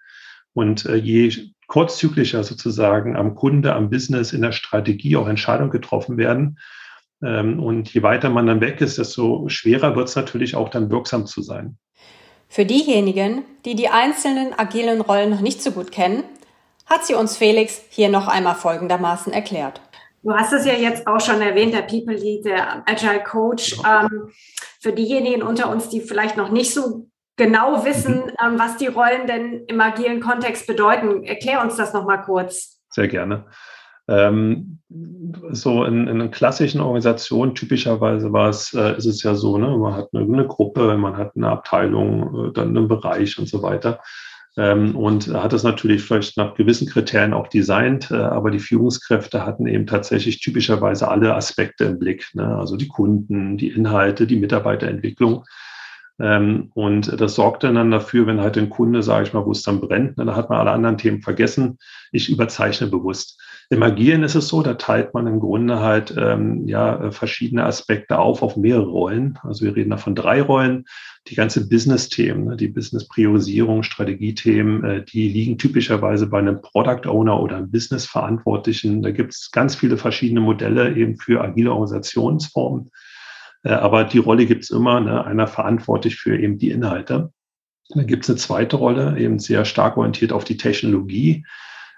Und 0.53 0.85
äh, 0.85 0.95
je 0.95 1.53
kurzzyklischer 1.67 2.43
sozusagen 2.43 3.15
am 3.15 3.35
Kunde, 3.35 3.73
am 3.73 3.89
Business, 3.89 4.33
in 4.33 4.41
der 4.41 4.51
Strategie 4.51 5.15
auch 5.17 5.27
Entscheidungen 5.27 5.71
getroffen 5.71 6.17
werden, 6.17 6.59
und 7.59 7.93
je 7.93 8.03
weiter 8.03 8.29
man 8.29 8.47
dann 8.47 8.61
weg 8.61 8.81
ist, 8.81 8.97
desto 8.97 9.47
schwerer 9.47 9.95
wird 9.95 10.09
es 10.09 10.15
natürlich 10.15 10.55
auch 10.55 10.69
dann 10.69 10.91
wirksam 10.91 11.25
zu 11.25 11.41
sein. 11.41 11.77
Für 12.49 12.65
diejenigen, 12.65 13.43
die 13.65 13.75
die 13.75 13.89
einzelnen 13.89 14.57
agilen 14.57 15.01
Rollen 15.01 15.29
noch 15.29 15.41
nicht 15.41 15.63
so 15.63 15.71
gut 15.71 15.91
kennen, 15.91 16.23
hat 16.85 17.05
sie 17.05 17.15
uns 17.15 17.37
Felix 17.37 17.81
hier 17.89 18.09
noch 18.09 18.27
einmal 18.27 18.55
folgendermaßen 18.55 19.33
erklärt. 19.33 19.81
Du 20.21 20.31
hast 20.33 20.53
es 20.53 20.65
ja 20.65 20.73
jetzt 20.73 21.07
auch 21.07 21.19
schon 21.19 21.41
erwähnt, 21.41 21.73
der 21.73 21.81
People 21.81 22.15
Lead, 22.15 22.45
der 22.45 22.87
Agile 22.87 23.23
Coach. 23.23 23.75
Ähm, 23.85 24.29
für 24.79 24.93
diejenigen 24.93 25.43
unter 25.43 25.69
uns, 25.69 25.89
die 25.89 26.01
vielleicht 26.01 26.37
noch 26.37 26.49
nicht 26.49 26.73
so 26.73 27.07
genau 27.35 27.85
wissen, 27.85 28.17
mhm. 28.17 28.31
ähm, 28.43 28.59
was 28.59 28.77
die 28.77 28.87
Rollen 28.87 29.27
denn 29.27 29.65
im 29.67 29.81
agilen 29.81 30.19
Kontext 30.19 30.67
bedeuten, 30.67 31.23
erklär 31.23 31.61
uns 31.61 31.75
das 31.75 31.93
noch 31.93 32.05
mal 32.05 32.17
kurz. 32.17 32.81
Sehr 32.89 33.07
gerne. 33.07 33.45
Ähm, 34.07 34.79
so 35.51 35.83
in, 35.85 36.07
in 36.07 36.31
klassischen 36.31 36.81
Organisation, 36.81 37.55
typischerweise 37.55 38.31
war 38.33 38.49
es, 38.49 38.73
äh, 38.73 38.95
ist 38.97 39.05
es 39.05 39.23
ja 39.23 39.35
so, 39.35 39.57
ne, 39.57 39.77
man 39.77 39.95
hat 39.95 40.09
eine, 40.13 40.23
eine, 40.23 40.47
Gruppe, 40.47 40.97
man 40.97 41.17
hat 41.17 41.35
eine 41.35 41.49
Abteilung, 41.49 42.49
äh, 42.49 42.53
dann 42.53 42.75
einen 42.75 42.87
Bereich 42.87 43.39
und 43.39 43.47
so 43.47 43.61
weiter. 43.63 43.99
Ähm, 44.55 44.95
und 44.95 45.33
hat 45.33 45.51
das 45.51 45.63
natürlich 45.63 46.03
vielleicht 46.03 46.37
nach 46.37 46.53
gewissen 46.53 46.87
Kriterien 46.87 47.33
auch 47.33 47.47
designt, 47.47 48.11
äh, 48.11 48.15
aber 48.15 48.51
die 48.51 48.59
Führungskräfte 48.59 49.45
hatten 49.45 49.65
eben 49.65 49.87
tatsächlich 49.87 50.41
typischerweise 50.41 51.07
alle 51.07 51.33
Aspekte 51.33 51.85
im 51.85 51.97
Blick, 51.97 52.29
ne? 52.33 52.55
also 52.55 52.77
die 52.77 52.87
Kunden, 52.87 53.57
die 53.57 53.69
Inhalte, 53.69 54.27
die 54.27 54.35
Mitarbeiterentwicklung. 54.35 55.45
Ähm, 56.19 56.69
und 56.73 57.19
das 57.19 57.35
sorgt 57.35 57.63
dann 57.63 57.91
dafür, 57.91 58.27
wenn 58.27 58.41
halt 58.41 58.57
ein 58.57 58.69
Kunde, 58.69 59.01
sage 59.01 59.27
ich 59.27 59.33
mal, 59.33 59.45
wo 59.45 59.51
es 59.51 59.63
dann 59.63 59.81
brennt, 59.81 60.19
dann 60.19 60.35
hat 60.35 60.49
man 60.49 60.59
alle 60.59 60.71
anderen 60.71 60.97
Themen 60.97 61.21
vergessen. 61.21 61.77
Ich 62.11 62.29
überzeichne 62.29 62.87
bewusst. 62.87 63.39
Im 63.69 63.81
Agieren 63.81 64.23
ist 64.23 64.35
es 64.35 64.49
so, 64.49 64.61
da 64.61 64.75
teilt 64.75 65.13
man 65.13 65.25
im 65.25 65.39
Grunde 65.39 65.79
halt 65.79 66.13
ähm, 66.17 66.67
ja 66.67 67.11
verschiedene 67.11 67.63
Aspekte 67.65 68.19
auf 68.19 68.43
auf 68.43 68.55
mehrere 68.55 68.85
Rollen. 68.85 69.39
Also 69.41 69.65
wir 69.65 69.75
reden 69.75 69.89
da 69.89 69.97
von 69.97 70.15
drei 70.15 70.41
Rollen. 70.41 70.85
Die 71.27 71.35
ganze 71.35 71.69
Business-Themen, 71.69 72.45
ne, 72.45 72.57
die 72.57 72.67
Business-Priorisierung, 72.67 73.81
Strategiethemen, 73.81 74.83
äh, 74.83 75.05
die 75.05 75.29
liegen 75.29 75.57
typischerweise 75.57 76.27
bei 76.27 76.39
einem 76.39 76.61
Product 76.61 77.07
Owner 77.07 77.41
oder 77.41 77.57
einem 77.57 77.71
Business-Verantwortlichen. 77.71 79.01
Da 79.01 79.11
gibt 79.11 79.33
es 79.33 79.49
ganz 79.49 79.75
viele 79.75 79.97
verschiedene 79.97 80.41
Modelle 80.41 80.95
eben 80.95 81.17
für 81.17 81.41
agile 81.41 81.71
Organisationsformen. 81.71 82.91
Äh, 83.63 83.71
aber 83.71 84.03
die 84.03 84.19
Rolle 84.19 84.45
gibt 84.45 84.63
es 84.63 84.69
immer, 84.69 84.99
ne? 84.99 85.25
einer 85.25 85.47
verantwortlich 85.47 86.17
für 86.17 86.37
eben 86.37 86.57
die 86.57 86.71
Inhalte. 86.71 87.31
Dann 87.89 88.07
gibt 88.07 88.23
es 88.23 88.29
eine 88.29 88.37
zweite 88.37 88.77
Rolle, 88.77 89.17
eben 89.19 89.39
sehr 89.39 89.65
stark 89.65 89.97
orientiert 89.97 90.31
auf 90.31 90.43
die 90.43 90.57
Technologie 90.57 91.45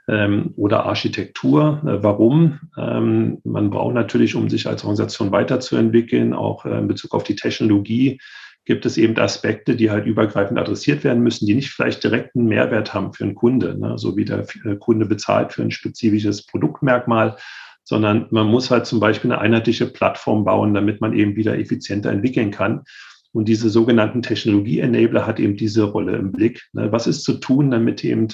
ähm, 0.07 0.53
oder 0.55 0.86
Architektur. 0.86 1.81
Äh, 1.86 2.03
warum? 2.03 2.60
Ähm, 2.77 3.39
man 3.43 3.69
braucht 3.69 3.93
natürlich, 3.93 4.36
um 4.36 4.50
sich 4.50 4.67
als 4.67 4.84
Organisation 4.84 5.31
weiterzuentwickeln, 5.31 6.34
auch 6.34 6.65
äh, 6.65 6.77
in 6.77 6.88
Bezug 6.88 7.13
auf 7.13 7.24
die 7.24 7.36
Technologie, 7.36 8.19
gibt 8.65 8.86
es 8.88 8.98
eben 8.98 9.17
Aspekte, 9.17 9.75
die 9.75 9.91
halt 9.91 10.07
übergreifend 10.07 10.57
adressiert 10.57 11.03
werden 11.03 11.22
müssen, 11.22 11.45
die 11.45 11.53
nicht 11.53 11.69
vielleicht 11.69 12.03
direkt 12.03 12.36
einen 12.36 12.48
Mehrwert 12.48 12.95
haben 12.95 13.13
für 13.13 13.24
einen 13.24 13.36
Kunde, 13.36 13.77
ne? 13.77 13.98
so 13.98 14.17
wie 14.17 14.25
der 14.25 14.45
äh, 14.65 14.75
Kunde 14.75 15.05
bezahlt 15.05 15.53
für 15.53 15.62
ein 15.62 15.72
spezifisches 15.72 16.45
Produktmerkmal, 16.45 17.38
sondern 17.86 18.27
man 18.32 18.48
muss 18.48 18.72
halt 18.72 18.86
zum 18.86 19.00
Beispiel 19.00 19.32
eine 19.32 19.39
einheitliche 19.39 19.86
Plattform 19.86 20.44
bauen, 20.44 20.74
damit 20.74 21.00
man 21.00 21.13
eben 21.13 21.36
wieder 21.36 21.58
effizienter 21.58 22.12
entwickeln 22.12 22.51
kann. 22.51 22.84
Und 23.32 23.48
diese 23.48 23.70
sogenannten 23.70 24.22
Technologie-Enabler 24.22 25.27
hat 25.27 25.39
eben 25.39 25.56
diese 25.56 25.84
Rolle 25.84 26.18
im 26.18 26.32
Blick. 26.32 26.63
Ne? 26.74 26.92
Was 26.92 27.06
ist 27.06 27.24
zu 27.24 27.34
tun, 27.36 27.70
damit 27.70 28.04
eben 28.04 28.30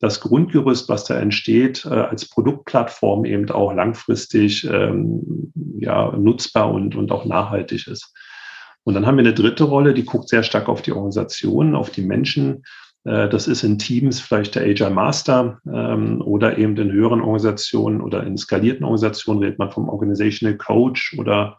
das 0.00 0.20
Grundgerüst, 0.20 0.88
was 0.88 1.04
da 1.04 1.18
entsteht, 1.18 1.84
äh, 1.86 1.90
als 1.90 2.28
Produktplattform 2.28 3.24
eben 3.24 3.48
auch 3.50 3.72
langfristig 3.72 4.64
ähm, 4.64 5.52
ja, 5.78 6.12
nutzbar 6.12 6.70
und, 6.72 6.96
und 6.96 7.12
auch 7.12 7.24
nachhaltig 7.24 7.86
ist. 7.86 8.12
Und 8.82 8.94
dann 8.94 9.06
haben 9.06 9.16
wir 9.16 9.24
eine 9.24 9.34
dritte 9.34 9.64
Rolle, 9.64 9.94
die 9.94 10.04
guckt 10.04 10.28
sehr 10.28 10.42
stark 10.42 10.68
auf 10.68 10.82
die 10.82 10.92
Organisation, 10.92 11.74
auf 11.74 11.90
die 11.90 12.02
Menschen, 12.02 12.62
das 13.06 13.46
ist 13.46 13.62
in 13.62 13.78
Teams 13.78 14.20
vielleicht 14.20 14.56
der 14.56 14.64
Agile 14.64 14.90
Master 14.90 15.60
ähm, 15.72 16.20
oder 16.22 16.58
eben 16.58 16.76
in 16.76 16.90
höheren 16.90 17.20
Organisationen 17.20 18.00
oder 18.00 18.24
in 18.24 18.36
skalierten 18.36 18.84
Organisationen 18.84 19.42
redet 19.42 19.58
man 19.58 19.70
vom 19.70 19.88
Organizational 19.88 20.56
Coach 20.56 21.14
oder 21.16 21.56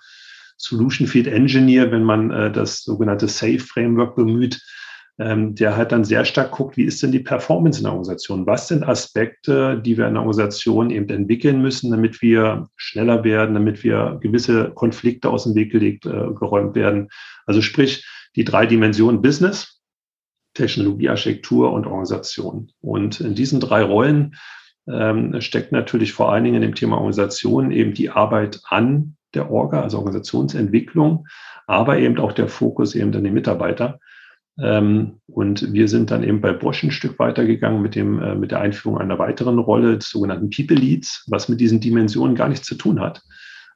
Solution 0.57 1.07
Feed 1.07 1.27
Engineer, 1.27 1.91
wenn 1.91 2.03
man 2.03 2.31
äh, 2.31 2.51
das 2.51 2.83
sogenannte 2.83 3.27
SAFE 3.27 3.59
Framework 3.59 4.15
bemüht, 4.15 4.61
ähm, 5.19 5.55
der 5.55 5.77
halt 5.77 5.91
dann 5.91 6.03
sehr 6.03 6.25
stark 6.25 6.51
guckt, 6.51 6.77
wie 6.77 6.83
ist 6.83 7.01
denn 7.01 7.11
die 7.11 7.19
Performance 7.19 7.79
in 7.79 7.85
der 7.85 7.93
Organisation? 7.93 8.45
Was 8.45 8.67
sind 8.67 8.83
Aspekte, 8.83 9.79
die 9.79 9.97
wir 9.97 10.07
in 10.07 10.15
der 10.15 10.23
Organisation 10.23 10.89
eben 10.89 11.09
entwickeln 11.09 11.61
müssen, 11.61 11.91
damit 11.91 12.21
wir 12.21 12.67
schneller 12.75 13.23
werden, 13.23 13.53
damit 13.53 13.83
wir 13.83 14.19
gewisse 14.21 14.71
Konflikte 14.71 15.29
aus 15.29 15.45
dem 15.45 15.55
Weg 15.55 15.71
gelegt, 15.71 16.05
äh, 16.05 16.09
geräumt 16.09 16.75
werden? 16.75 17.09
Also 17.45 17.61
sprich, 17.61 18.05
die 18.35 18.43
drei 18.43 18.65
Dimensionen 18.65 19.21
Business, 19.21 19.76
Technologie, 20.57 21.09
Architektur 21.09 21.71
und 21.71 21.85
Organisation. 21.85 22.71
Und 22.81 23.21
in 23.21 23.35
diesen 23.35 23.59
drei 23.59 23.83
Rollen 23.83 24.35
ähm, 24.89 25.39
steckt 25.41 25.71
natürlich 25.71 26.13
vor 26.13 26.31
allen 26.31 26.43
Dingen 26.43 26.57
in 26.57 26.61
dem 26.61 26.75
Thema 26.75 26.97
Organisation 26.97 27.71
eben 27.71 27.93
die 27.93 28.09
Arbeit 28.09 28.61
an 28.69 29.15
der 29.33 29.51
Orga, 29.51 29.81
also 29.81 29.97
Organisationsentwicklung, 29.97 31.27
aber 31.67 31.99
eben 31.99 32.17
auch 32.19 32.31
der 32.31 32.47
Fokus 32.47 32.95
eben 32.95 33.13
an 33.13 33.23
den 33.23 33.33
Mitarbeiter. 33.33 33.99
Ähm, 34.59 35.19
und 35.27 35.73
wir 35.73 35.87
sind 35.87 36.09
dann 36.09 36.23
eben 36.23 36.41
bei 36.41 36.53
Bosch 36.53 36.83
ein 36.83 36.91
Stück 36.91 37.19
weitergegangen 37.19 37.81
mit 37.81 37.95
dem, 37.95 38.21
äh, 38.21 38.35
mit 38.35 38.51
der 38.51 38.61
Einführung 38.61 38.97
einer 38.97 39.19
weiteren 39.19 39.59
Rolle 39.59 39.97
des 39.97 40.09
sogenannten 40.09 40.49
People 40.49 40.77
Leads, 40.77 41.25
was 41.27 41.49
mit 41.49 41.59
diesen 41.59 41.79
Dimensionen 41.79 42.35
gar 42.35 42.49
nichts 42.49 42.65
zu 42.65 42.75
tun 42.75 42.99
hat 42.99 43.21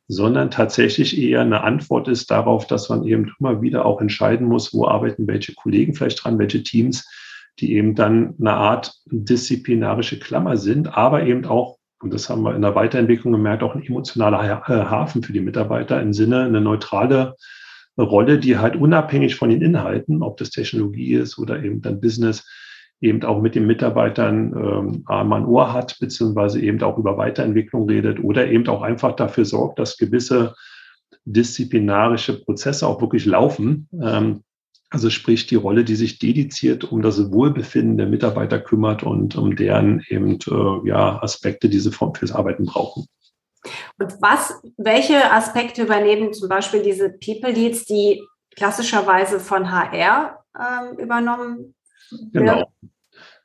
sondern 0.08 0.52
tatsächlich 0.52 1.18
eher 1.18 1.42
eine 1.42 1.64
Antwort 1.64 2.08
ist 2.08 2.32
darauf, 2.32 2.68
dass 2.68 2.90
man 2.90 3.04
eben 3.06 3.32
immer 3.40 3.62
wieder 3.62 3.86
auch 3.86 4.02
entscheiden 4.02 4.48
muss, 4.48 4.74
wo 4.74 4.88
arbeiten 4.88 5.28
welche 5.28 5.54
Kollegen 5.54 5.94
vielleicht 5.94 6.24
dran, 6.24 6.40
welche 6.40 6.64
Teams, 6.64 7.08
die 7.60 7.74
eben 7.76 7.96
dann 7.96 8.36
eine 8.40 8.54
Art 8.54 8.94
disziplinarische 9.06 10.20
Klammer 10.20 10.58
sind, 10.58 10.98
aber 10.98 11.24
eben 11.24 11.46
auch, 11.46 11.78
und 12.02 12.14
das 12.14 12.30
haben 12.30 12.44
wir 12.44 12.56
in 12.56 12.62
der 12.62 12.76
Weiterentwicklung 12.76 13.34
gemerkt, 13.34 13.64
auch 13.64 13.76
ein 13.76 13.84
emotionaler 13.84 14.64
äh, 14.68 14.72
Hafen 14.72 15.24
für 15.24 15.34
die 15.34 15.42
Mitarbeiter 15.42 16.02
im 16.02 16.14
Sinne 16.14 16.44
eine 16.44 16.62
neutrale 16.62 17.36
Rolle, 17.98 18.40
die 18.40 18.58
halt 18.58 18.76
unabhängig 18.76 19.36
von 19.36 19.50
den 19.50 19.62
Inhalten, 19.62 20.24
ob 20.24 20.38
das 20.38 20.50
Technologie 20.50 21.14
ist 21.14 21.38
oder 21.38 21.62
eben 21.64 21.82
dann 21.82 22.02
Business, 22.02 22.46
eben 23.02 23.24
auch 23.24 23.42
mit 23.42 23.56
den 23.56 23.66
Mitarbeitern 23.66 24.54
ähm, 24.56 25.04
Arm 25.08 25.34
an 25.34 25.46
Ohr 25.46 25.74
hat, 25.74 25.98
beziehungsweise 26.00 26.62
eben 26.62 26.82
auch 26.84 26.98
über 26.98 27.18
Weiterentwicklung 27.18 27.90
redet 27.90 28.24
oder 28.24 28.48
eben 28.48 28.68
auch 28.68 28.84
einfach 28.84 29.16
dafür 29.16 29.44
sorgt, 29.44 29.80
dass 29.80 29.98
gewisse 29.98 30.54
disziplinarische 31.26 32.40
Prozesse 32.44 32.88
auch 32.88 33.02
wirklich 33.02 33.26
laufen. 33.26 33.90
Ähm, 34.02 34.44
also 34.92 35.10
sprich 35.10 35.48
die 35.48 35.56
Rolle, 35.56 35.84
die 35.84 35.96
sich 35.96 36.20
dediziert 36.20 36.84
um 36.84 37.02
das 37.02 37.32
Wohlbefinden 37.32 37.98
der 37.98 38.08
Mitarbeiter 38.08 38.60
kümmert 38.60 39.04
und 39.04 39.36
um 39.36 39.56
deren 39.56 40.04
eben 40.10 40.38
äh, 40.48 40.88
ja, 40.88 41.22
Aspekte, 41.24 41.70
die 41.70 41.80
sie 41.80 41.92
fürs 41.92 42.32
Arbeiten 42.32 42.66
brauchen. 42.66 43.06
Und 43.98 44.14
was, 44.22 44.62
welche 44.78 45.32
Aspekte 45.32 45.84
übernehmen 45.84 46.34
zum 46.34 46.50
Beispiel 46.50 46.84
diese 46.84 47.10
People 47.10 47.52
Leads, 47.52 47.86
die 47.86 48.22
klassischerweise 48.56 49.40
von 49.40 49.72
HR 49.72 50.44
ähm, 50.60 51.00
übernommen 51.00 51.74
Genau. 52.34 52.72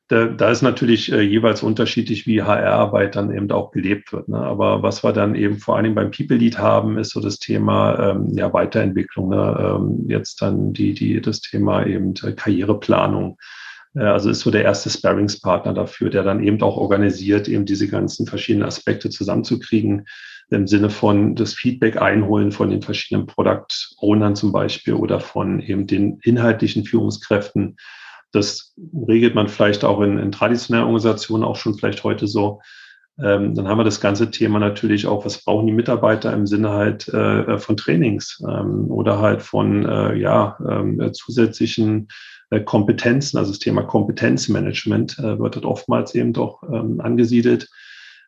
Da, 0.08 0.26
da 0.26 0.50
ist 0.50 0.62
natürlich 0.62 1.10
äh, 1.10 1.20
jeweils 1.20 1.64
unterschiedlich, 1.64 2.28
wie 2.28 2.42
HR-Arbeit 2.42 3.16
dann 3.16 3.32
eben 3.32 3.50
auch 3.50 3.72
gelebt 3.72 4.12
wird. 4.12 4.28
Ne? 4.28 4.38
Aber 4.38 4.82
was 4.82 5.02
wir 5.02 5.12
dann 5.12 5.34
eben 5.34 5.58
vor 5.58 5.82
Dingen 5.82 5.96
beim 5.96 6.12
People 6.12 6.36
Lead 6.36 6.58
haben, 6.58 6.96
ist 6.96 7.10
so 7.10 7.20
das 7.20 7.40
Thema 7.40 8.12
ähm, 8.12 8.28
ja, 8.36 8.52
Weiterentwicklung. 8.52 9.30
Ne? 9.30 9.76
Ähm, 9.78 10.04
jetzt 10.08 10.40
dann 10.42 10.72
die, 10.72 10.94
die, 10.94 11.20
das 11.20 11.40
Thema 11.40 11.84
eben 11.84 12.14
äh, 12.22 12.32
Karriereplanung. 12.32 13.36
Äh, 13.96 14.04
also 14.04 14.30
ist 14.30 14.40
so 14.40 14.52
der 14.52 14.62
erste 14.62 14.90
Sparringspartner 14.90 15.74
dafür, 15.74 16.08
der 16.08 16.22
dann 16.22 16.40
eben 16.40 16.62
auch 16.62 16.76
organisiert, 16.76 17.48
eben 17.48 17.64
diese 17.64 17.88
ganzen 17.88 18.26
verschiedenen 18.26 18.68
Aspekte 18.68 19.10
zusammenzukriegen 19.10 20.06
im 20.50 20.68
Sinne 20.68 20.90
von 20.90 21.34
das 21.34 21.54
Feedback 21.54 22.00
einholen 22.00 22.52
von 22.52 22.70
den 22.70 22.82
verschiedenen 22.82 23.26
Product 23.26 23.96
Ownern 23.98 24.36
zum 24.36 24.52
Beispiel 24.52 24.94
oder 24.94 25.18
von 25.18 25.58
eben 25.58 25.88
den 25.88 26.20
inhaltlichen 26.22 26.84
Führungskräften 26.84 27.76
das 28.32 28.74
regelt 29.06 29.34
man 29.34 29.48
vielleicht 29.48 29.84
auch 29.84 30.00
in, 30.00 30.18
in 30.18 30.32
traditionellen 30.32 30.86
Organisationen 30.86 31.44
auch 31.44 31.56
schon 31.56 31.74
vielleicht 31.74 32.04
heute 32.04 32.26
so. 32.26 32.60
Ähm, 33.22 33.54
dann 33.54 33.66
haben 33.66 33.78
wir 33.78 33.84
das 33.84 34.00
ganze 34.00 34.30
Thema 34.30 34.58
natürlich 34.58 35.06
auch, 35.06 35.24
was 35.24 35.42
brauchen 35.42 35.66
die 35.66 35.72
Mitarbeiter 35.72 36.32
im 36.32 36.46
Sinne 36.46 36.70
halt 36.70 37.08
äh, 37.08 37.58
von 37.58 37.76
Trainings 37.76 38.42
ähm, 38.46 38.90
oder 38.90 39.20
halt 39.20 39.42
von 39.42 39.86
äh, 39.86 40.16
ja, 40.16 40.58
äh, 40.60 41.12
zusätzlichen 41.12 42.08
äh, 42.50 42.60
Kompetenzen. 42.60 43.38
Also 43.38 43.52
das 43.52 43.58
Thema 43.58 43.82
Kompetenzmanagement 43.82 45.18
äh, 45.18 45.38
wird 45.38 45.56
dort 45.56 45.64
oftmals 45.64 46.14
eben 46.14 46.34
doch 46.34 46.62
ähm, 46.62 47.00
angesiedelt. 47.00 47.68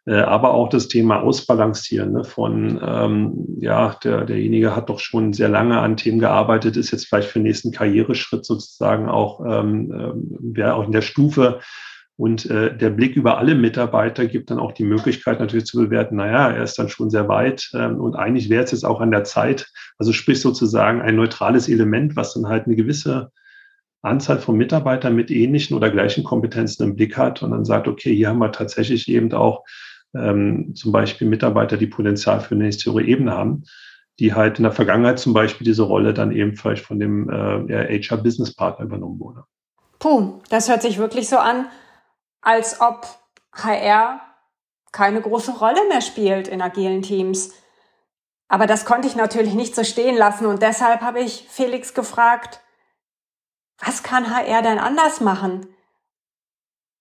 Äh, 0.08 0.22
aber 0.22 0.54
auch 0.54 0.70
das 0.70 0.88
Thema 0.88 1.20
Ausbalancieren 1.20 2.12
ne, 2.12 2.24
von, 2.24 2.80
ähm, 2.82 3.44
ja, 3.58 3.94
der, 4.02 4.24
derjenige 4.24 4.74
hat 4.74 4.88
doch 4.88 5.00
schon 5.00 5.34
sehr 5.34 5.50
lange 5.50 5.78
an 5.80 5.98
Themen 5.98 6.18
gearbeitet, 6.18 6.78
ist 6.78 6.92
jetzt 6.92 7.06
vielleicht 7.06 7.28
für 7.28 7.40
den 7.40 7.42
nächsten 7.42 7.72
Karriereschritt 7.72 8.46
sozusagen 8.46 9.10
auch, 9.10 9.44
ähm, 9.44 9.92
ähm, 9.92 10.38
wäre 10.40 10.74
auch 10.74 10.86
in 10.86 10.92
der 10.92 11.02
Stufe. 11.02 11.60
Und 12.16 12.46
äh, 12.46 12.74
der 12.74 12.88
Blick 12.88 13.16
über 13.16 13.36
alle 13.36 13.54
Mitarbeiter 13.54 14.24
gibt 14.24 14.50
dann 14.50 14.58
auch 14.58 14.72
die 14.72 14.84
Möglichkeit 14.84 15.40
natürlich 15.40 15.66
zu 15.66 15.76
bewerten, 15.76 16.16
naja, 16.16 16.52
er 16.52 16.62
ist 16.62 16.78
dann 16.78 16.88
schon 16.88 17.10
sehr 17.10 17.28
weit 17.28 17.70
ähm, 17.74 18.00
und 18.00 18.16
eigentlich 18.16 18.48
wäre 18.48 18.64
es 18.64 18.70
jetzt 18.70 18.86
auch 18.86 19.02
an 19.02 19.10
der 19.10 19.24
Zeit, 19.24 19.70
also 19.98 20.14
sprich 20.14 20.40
sozusagen 20.40 21.02
ein 21.02 21.16
neutrales 21.16 21.68
Element, 21.68 22.16
was 22.16 22.32
dann 22.32 22.48
halt 22.48 22.64
eine 22.64 22.76
gewisse 22.76 23.30
Anzahl 24.00 24.38
von 24.38 24.56
Mitarbeitern 24.56 25.14
mit 25.14 25.30
ähnlichen 25.30 25.76
oder 25.76 25.90
gleichen 25.90 26.24
Kompetenzen 26.24 26.82
im 26.84 26.96
Blick 26.96 27.18
hat 27.18 27.42
und 27.42 27.50
dann 27.50 27.66
sagt, 27.66 27.86
okay, 27.88 28.14
hier 28.16 28.30
haben 28.30 28.38
wir 28.38 28.52
tatsächlich 28.52 29.06
eben 29.08 29.32
auch 29.32 29.64
ähm, 30.14 30.74
zum 30.74 30.92
Beispiel 30.92 31.28
Mitarbeiter, 31.28 31.76
die 31.76 31.86
Potenzial 31.86 32.40
für 32.40 32.54
eine 32.54 32.70
höhere 32.70 33.02
Ebene 33.02 33.32
haben, 33.32 33.64
die 34.18 34.34
halt 34.34 34.58
in 34.58 34.64
der 34.64 34.72
Vergangenheit 34.72 35.18
zum 35.18 35.32
Beispiel 35.32 35.64
diese 35.64 35.82
Rolle 35.82 36.12
dann 36.12 36.32
eben 36.32 36.56
vielleicht 36.56 36.84
von 36.84 36.98
dem 36.98 37.28
äh, 37.30 38.02
HR-Business-Partner 38.02 38.86
übernommen 38.86 39.20
wurde. 39.20 39.44
Puh, 39.98 40.40
das 40.48 40.68
hört 40.68 40.82
sich 40.82 40.98
wirklich 40.98 41.28
so 41.28 41.38
an, 41.38 41.66
als 42.40 42.80
ob 42.80 43.06
HR 43.52 44.20
keine 44.92 45.20
große 45.20 45.52
Rolle 45.52 45.80
mehr 45.88 46.00
spielt 46.00 46.48
in 46.48 46.62
agilen 46.62 47.02
Teams. 47.02 47.52
Aber 48.48 48.66
das 48.66 48.84
konnte 48.86 49.06
ich 49.06 49.16
natürlich 49.16 49.54
nicht 49.54 49.74
so 49.74 49.84
stehen 49.84 50.16
lassen 50.16 50.46
und 50.46 50.62
deshalb 50.62 51.02
habe 51.02 51.20
ich 51.20 51.46
Felix 51.48 51.94
gefragt, 51.94 52.60
was 53.78 54.02
kann 54.02 54.34
HR 54.34 54.62
denn 54.62 54.78
anders 54.78 55.20
machen, 55.20 55.66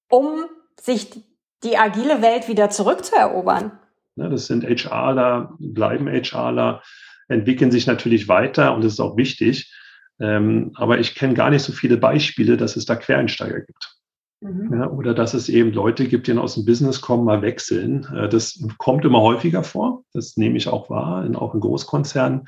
um 0.10 0.46
sich 0.80 1.24
die 1.64 1.78
agile 1.78 2.22
Welt 2.22 2.48
wieder 2.48 2.70
zurückzuerobern. 2.70 3.72
Ne, 4.16 4.30
das 4.30 4.48
sind 4.48 4.64
HRler, 4.64 5.56
bleiben 5.60 6.08
HRler, 6.08 6.82
entwickeln 7.28 7.72
sich 7.72 7.88
natürlich 7.88 8.28
weiter 8.28 8.74
und 8.74 8.84
das 8.84 8.94
ist 8.94 9.00
auch 9.00 9.18
wichtig. 9.18 9.74
Ähm, 10.20 10.72
aber 10.76 11.00
ich 11.00 11.14
kenne 11.14 11.36
gar 11.36 11.50
nicht 11.50 11.62
so 11.62 11.72
viele 11.72 11.98
Beispiele, 11.98 12.58
dass 12.58 12.76
es 12.76 12.86
da 12.86 12.96
Quereinsteiger 12.96 13.62
gibt. 13.62 13.98
Mhm. 14.42 14.74
Ja, 14.74 14.90
oder 14.90 15.14
dass 15.14 15.34
es 15.34 15.50
eben 15.50 15.74
Leute 15.74 16.08
gibt, 16.08 16.28
die 16.28 16.34
aus 16.34 16.56
dem 16.56 16.66
Business 16.66 17.02
kommen, 17.02 17.26
mal 17.26 17.42
wechseln. 17.42 18.08
Äh, 18.16 18.30
das 18.30 18.60
kommt 18.78 19.06
immer 19.06 19.22
häufiger 19.22 19.64
vor. 19.64 20.04
Das 20.14 20.38
nehme 20.38 20.58
ich 20.58 20.68
auch 20.68 20.90
wahr, 20.90 21.26
in, 21.26 21.36
auch 21.36 21.54
in 21.54 21.60
Großkonzernen. 21.60 22.48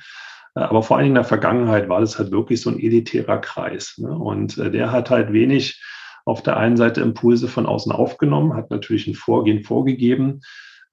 Äh, 0.56 0.62
aber 0.62 0.84
vor 0.84 0.98
allen 0.98 1.06
Dingen 1.06 1.16
in 1.16 1.22
der 1.22 1.24
Vergangenheit 1.26 1.90
war 1.90 2.02
das 2.02 2.18
halt 2.18 2.32
wirklich 2.32 2.62
so 2.62 2.70
ein 2.70 2.80
elitärer 2.80 3.40
Kreis. 3.40 3.96
Ne? 3.98 4.10
Und 4.10 4.58
äh, 4.58 4.72
der 4.72 4.92
hat 4.92 5.10
halt 5.10 5.34
wenig 5.34 5.82
auf 6.30 6.44
der 6.44 6.58
einen 6.58 6.78
Seite 6.78 7.02
Impulse 7.02 7.48
von 7.48 7.66
außen 7.66 7.92
aufgenommen, 7.92 8.54
hat 8.54 8.70
natürlich 8.70 9.08
ein 9.08 9.16
Vorgehen 9.16 9.64
vorgegeben 9.64 10.42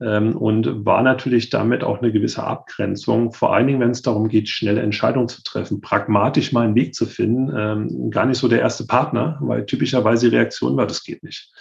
ähm, 0.00 0.36
und 0.36 0.84
war 0.84 1.02
natürlich 1.02 1.50
damit 1.50 1.84
auch 1.84 2.00
eine 2.00 2.12
gewisse 2.12 2.44
Abgrenzung, 2.44 3.32
vor 3.32 3.54
allen 3.54 3.66
Dingen, 3.66 3.80
wenn 3.80 3.90
es 3.90 4.02
darum 4.02 4.28
geht, 4.28 4.48
schnelle 4.48 4.82
Entscheidungen 4.82 5.28
zu 5.28 5.42
treffen, 5.42 5.80
pragmatisch 5.80 6.52
mal 6.52 6.64
einen 6.64 6.74
Weg 6.74 6.94
zu 6.94 7.06
finden, 7.06 7.52
ähm, 7.56 8.10
gar 8.10 8.26
nicht 8.26 8.38
so 8.38 8.48
der 8.48 8.60
erste 8.60 8.86
Partner, 8.86 9.38
weil 9.40 9.66
typischerweise 9.66 10.28
die 10.28 10.36
Reaktion 10.36 10.76
war, 10.76 10.86
das 10.86 11.02
geht 11.02 11.22
nicht. 11.22 11.52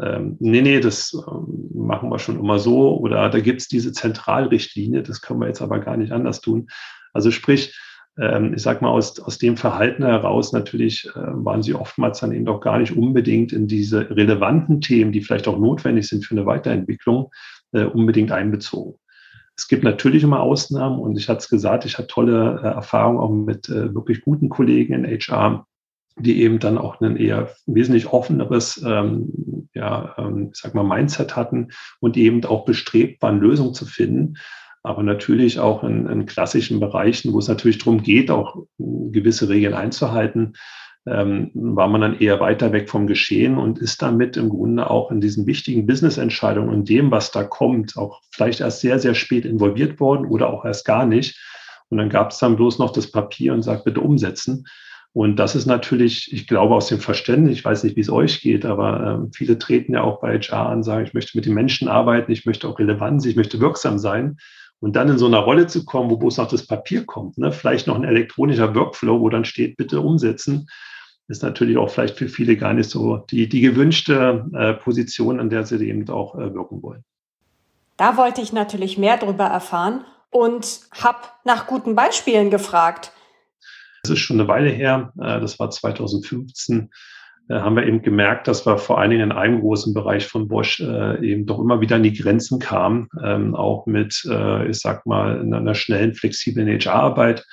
Ähm, 0.00 0.36
nee, 0.40 0.62
nee, 0.62 0.80
das 0.80 1.14
ähm, 1.14 1.70
machen 1.74 2.08
wir 2.08 2.18
schon 2.18 2.38
immer 2.38 2.58
so 2.58 2.96
oder 2.98 3.28
da 3.28 3.40
gibt 3.40 3.60
es 3.60 3.68
diese 3.68 3.92
Zentralrichtlinie, 3.92 5.02
das 5.02 5.20
können 5.20 5.40
wir 5.40 5.46
jetzt 5.46 5.62
aber 5.62 5.78
gar 5.78 5.96
nicht 5.96 6.12
anders 6.12 6.40
tun. 6.40 6.68
Also 7.12 7.30
sprich, 7.30 7.78
ich 8.16 8.62
sag 8.62 8.80
mal, 8.80 8.90
aus, 8.90 9.18
aus 9.18 9.38
dem 9.38 9.56
Verhalten 9.56 10.04
heraus 10.04 10.52
natürlich 10.52 11.06
äh, 11.06 11.10
waren 11.16 11.62
sie 11.62 11.74
oftmals 11.74 12.20
dann 12.20 12.30
eben 12.30 12.44
doch 12.44 12.60
gar 12.60 12.78
nicht 12.78 12.96
unbedingt 12.96 13.52
in 13.52 13.66
diese 13.66 14.08
relevanten 14.08 14.80
Themen, 14.80 15.10
die 15.10 15.20
vielleicht 15.20 15.48
auch 15.48 15.58
notwendig 15.58 16.06
sind 16.06 16.24
für 16.24 16.36
eine 16.36 16.46
Weiterentwicklung, 16.46 17.32
äh, 17.72 17.84
unbedingt 17.84 18.30
einbezogen. 18.30 18.98
Es 19.56 19.68
gibt 19.68 19.84
natürlich 19.84 20.22
immer 20.22 20.40
Ausnahmen 20.40 20.98
und 20.98 21.16
ich 21.16 21.28
hatte 21.28 21.38
es 21.38 21.48
gesagt, 21.48 21.84
ich 21.84 21.98
hatte 21.98 22.08
tolle 22.08 22.60
äh, 22.62 22.66
Erfahrungen 22.66 23.18
auch 23.18 23.30
mit 23.30 23.68
äh, 23.68 23.94
wirklich 23.94 24.20
guten 24.22 24.48
Kollegen 24.48 25.04
in 25.04 25.06
HR, 25.06 25.66
die 26.16 26.42
eben 26.42 26.58
dann 26.58 26.78
auch 26.78 27.00
ein 27.00 27.16
eher 27.16 27.50
wesentlich 27.66 28.06
offeneres, 28.12 28.82
ähm, 28.84 29.68
ja, 29.74 30.14
ähm, 30.18 30.50
ich 30.52 30.60
sag 30.60 30.74
mal, 30.74 30.84
Mindset 30.84 31.34
hatten 31.36 31.68
und 32.00 32.16
eben 32.16 32.44
auch 32.44 32.64
bestrebt 32.64 33.22
waren, 33.22 33.40
Lösungen 33.40 33.74
zu 33.74 33.86
finden. 33.86 34.34
Aber 34.84 35.02
natürlich 35.02 35.58
auch 35.58 35.82
in, 35.82 36.06
in 36.06 36.26
klassischen 36.26 36.78
Bereichen, 36.78 37.32
wo 37.32 37.38
es 37.38 37.48
natürlich 37.48 37.78
darum 37.78 38.02
geht, 38.02 38.30
auch 38.30 38.66
gewisse 38.78 39.48
Regeln 39.48 39.72
einzuhalten, 39.72 40.52
ähm, 41.06 41.50
war 41.54 41.88
man 41.88 42.02
dann 42.02 42.18
eher 42.18 42.38
weiter 42.38 42.70
weg 42.72 42.90
vom 42.90 43.06
Geschehen 43.06 43.56
und 43.56 43.78
ist 43.78 44.02
damit 44.02 44.36
im 44.36 44.50
Grunde 44.50 44.88
auch 44.90 45.10
in 45.10 45.22
diesen 45.22 45.46
wichtigen 45.46 45.86
Business-Entscheidungen 45.86 46.68
und 46.68 46.88
dem, 46.88 47.10
was 47.10 47.30
da 47.30 47.44
kommt, 47.44 47.96
auch 47.96 48.20
vielleicht 48.30 48.60
erst 48.60 48.80
sehr, 48.80 48.98
sehr 48.98 49.14
spät 49.14 49.46
involviert 49.46 50.00
worden 50.00 50.26
oder 50.26 50.50
auch 50.50 50.66
erst 50.66 50.84
gar 50.84 51.06
nicht. 51.06 51.38
Und 51.88 51.98
dann 51.98 52.10
gab 52.10 52.30
es 52.30 52.38
dann 52.38 52.56
bloß 52.56 52.78
noch 52.78 52.92
das 52.92 53.10
Papier 53.10 53.54
und 53.54 53.62
sagt, 53.62 53.84
bitte 53.84 54.00
umsetzen. 54.00 54.66
Und 55.14 55.36
das 55.36 55.54
ist 55.54 55.66
natürlich, 55.66 56.32
ich 56.32 56.46
glaube, 56.46 56.74
aus 56.74 56.88
dem 56.88 56.98
Verständnis, 56.98 57.58
ich 57.58 57.64
weiß 57.64 57.84
nicht, 57.84 57.96
wie 57.96 58.00
es 58.00 58.10
euch 58.10 58.40
geht, 58.40 58.66
aber 58.66 59.22
äh, 59.22 59.28
viele 59.34 59.58
treten 59.58 59.94
ja 59.94 60.02
auch 60.02 60.20
bei 60.20 60.38
HR 60.38 60.68
an, 60.68 60.82
sagen, 60.82 61.06
ich 61.06 61.14
möchte 61.14 61.38
mit 61.38 61.46
den 61.46 61.54
Menschen 61.54 61.88
arbeiten, 61.88 62.32
ich 62.32 62.44
möchte 62.44 62.68
auch 62.68 62.78
Relevanz, 62.78 63.24
ich 63.24 63.36
möchte 63.36 63.60
wirksam 63.60 63.98
sein. 63.98 64.38
Und 64.84 64.96
dann 64.96 65.08
in 65.08 65.16
so 65.16 65.24
einer 65.24 65.38
Rolle 65.38 65.66
zu 65.66 65.86
kommen, 65.86 66.10
wo 66.10 66.18
bloß 66.18 66.36
noch 66.36 66.46
das 66.46 66.66
Papier 66.66 67.06
kommt, 67.06 67.38
ne? 67.38 67.52
vielleicht 67.52 67.86
noch 67.86 67.96
ein 67.96 68.04
elektronischer 68.04 68.74
Workflow, 68.74 69.18
wo 69.18 69.30
dann 69.30 69.46
steht, 69.46 69.78
bitte 69.78 70.02
umsetzen, 70.02 70.68
ist 71.26 71.42
natürlich 71.42 71.78
auch 71.78 71.88
vielleicht 71.88 72.18
für 72.18 72.28
viele 72.28 72.58
gar 72.58 72.74
nicht 72.74 72.90
so 72.90 73.16
die, 73.16 73.48
die 73.48 73.62
gewünschte 73.62 74.44
äh, 74.52 74.74
Position, 74.74 75.40
an 75.40 75.48
der 75.48 75.64
sie 75.64 75.82
eben 75.88 76.06
auch 76.10 76.34
äh, 76.34 76.52
wirken 76.52 76.82
wollen. 76.82 77.02
Da 77.96 78.18
wollte 78.18 78.42
ich 78.42 78.52
natürlich 78.52 78.98
mehr 78.98 79.16
darüber 79.16 79.44
erfahren 79.44 80.04
und 80.28 80.80
habe 80.92 81.20
nach 81.44 81.66
guten 81.66 81.94
Beispielen 81.94 82.50
gefragt. 82.50 83.10
Das 84.02 84.10
ist 84.10 84.18
schon 84.18 84.38
eine 84.38 84.48
Weile 84.48 84.68
her, 84.68 85.14
äh, 85.16 85.40
das 85.40 85.58
war 85.58 85.70
2015 85.70 86.78
äh, 86.78 86.88
haben 87.50 87.76
wir 87.76 87.86
eben 87.86 88.02
gemerkt, 88.02 88.48
dass 88.48 88.64
wir 88.66 88.78
vor 88.78 88.98
allen 88.98 89.10
Dingen 89.10 89.30
in 89.30 89.32
einem 89.32 89.60
großen 89.60 89.92
Bereich 89.92 90.26
von 90.26 90.48
Bosch 90.48 90.80
äh, 90.80 91.24
eben 91.24 91.44
doch 91.44 91.58
immer 91.58 91.80
wieder 91.80 91.96
an 91.96 92.02
die 92.02 92.14
Grenzen 92.14 92.58
kamen, 92.58 93.08
ähm, 93.22 93.54
auch 93.54 93.86
mit, 93.86 94.24
äh, 94.28 94.68
ich 94.68 94.78
sag 94.78 95.04
mal, 95.04 95.40
einer 95.40 95.74
schnellen, 95.74 96.14
flexiblen 96.14 96.68
HR-Arbeit 96.68 97.44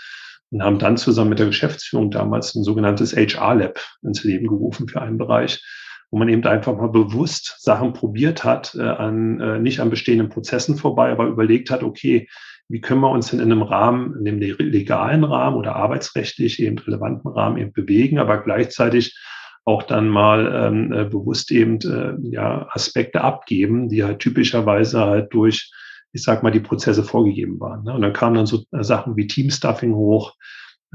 und 0.51 0.63
haben 0.63 0.79
dann 0.79 0.97
zusammen 0.97 1.31
mit 1.31 1.39
der 1.39 1.47
Geschäftsführung 1.47 2.09
damals 2.09 2.55
ein 2.55 2.63
sogenanntes 2.63 3.15
HR-Lab 3.15 3.79
ins 4.01 4.23
Leben 4.23 4.47
gerufen 4.47 4.87
für 4.87 5.01
einen 5.01 5.17
Bereich, 5.17 5.61
wo 6.09 6.17
man 6.17 6.29
eben 6.29 6.45
einfach 6.45 6.77
mal 6.77 6.89
bewusst 6.89 7.55
Sachen 7.59 7.91
probiert 7.91 8.45
hat, 8.45 8.75
äh, 8.75 8.83
an, 8.83 9.39
äh, 9.41 9.59
nicht 9.59 9.81
an 9.81 9.89
bestehenden 9.89 10.29
Prozessen 10.29 10.77
vorbei, 10.77 11.11
aber 11.11 11.25
überlegt 11.25 11.69
hat, 11.69 11.83
okay, 11.83 12.29
wie 12.69 12.79
können 12.79 13.01
wir 13.01 13.09
uns 13.09 13.29
denn 13.31 13.41
in 13.41 13.51
einem 13.51 13.63
Rahmen, 13.63 14.15
in 14.17 14.23
dem 14.23 14.39
legalen 14.39 15.25
Rahmen 15.25 15.57
oder 15.57 15.75
arbeitsrechtlich 15.75 16.61
eben 16.61 16.77
relevanten 16.77 17.29
Rahmen 17.29 17.57
eben 17.57 17.73
bewegen, 17.73 18.19
aber 18.19 18.41
gleichzeitig 18.41 19.17
auch 19.65 19.83
dann 19.83 20.09
mal 20.09 20.51
ähm, 20.53 20.91
äh, 20.91 21.05
bewusst 21.05 21.51
eben 21.51 21.79
äh, 21.81 22.15
ja, 22.29 22.67
Aspekte 22.71 23.21
abgeben, 23.21 23.89
die 23.89 24.03
halt 24.03 24.19
typischerweise 24.19 24.99
halt 24.99 25.33
durch 25.33 25.71
ich 26.13 26.23
sag 26.23 26.43
mal, 26.43 26.51
die 26.51 26.59
Prozesse 26.59 27.03
vorgegeben 27.03 27.59
waren. 27.59 27.83
Ne? 27.83 27.93
Und 27.93 28.01
dann 28.01 28.13
kamen 28.13 28.35
dann 28.35 28.45
so 28.45 28.63
äh, 28.71 28.83
Sachen 28.83 29.15
wie 29.15 29.27
Teamstuffing 29.27 29.93
hoch. 29.93 30.35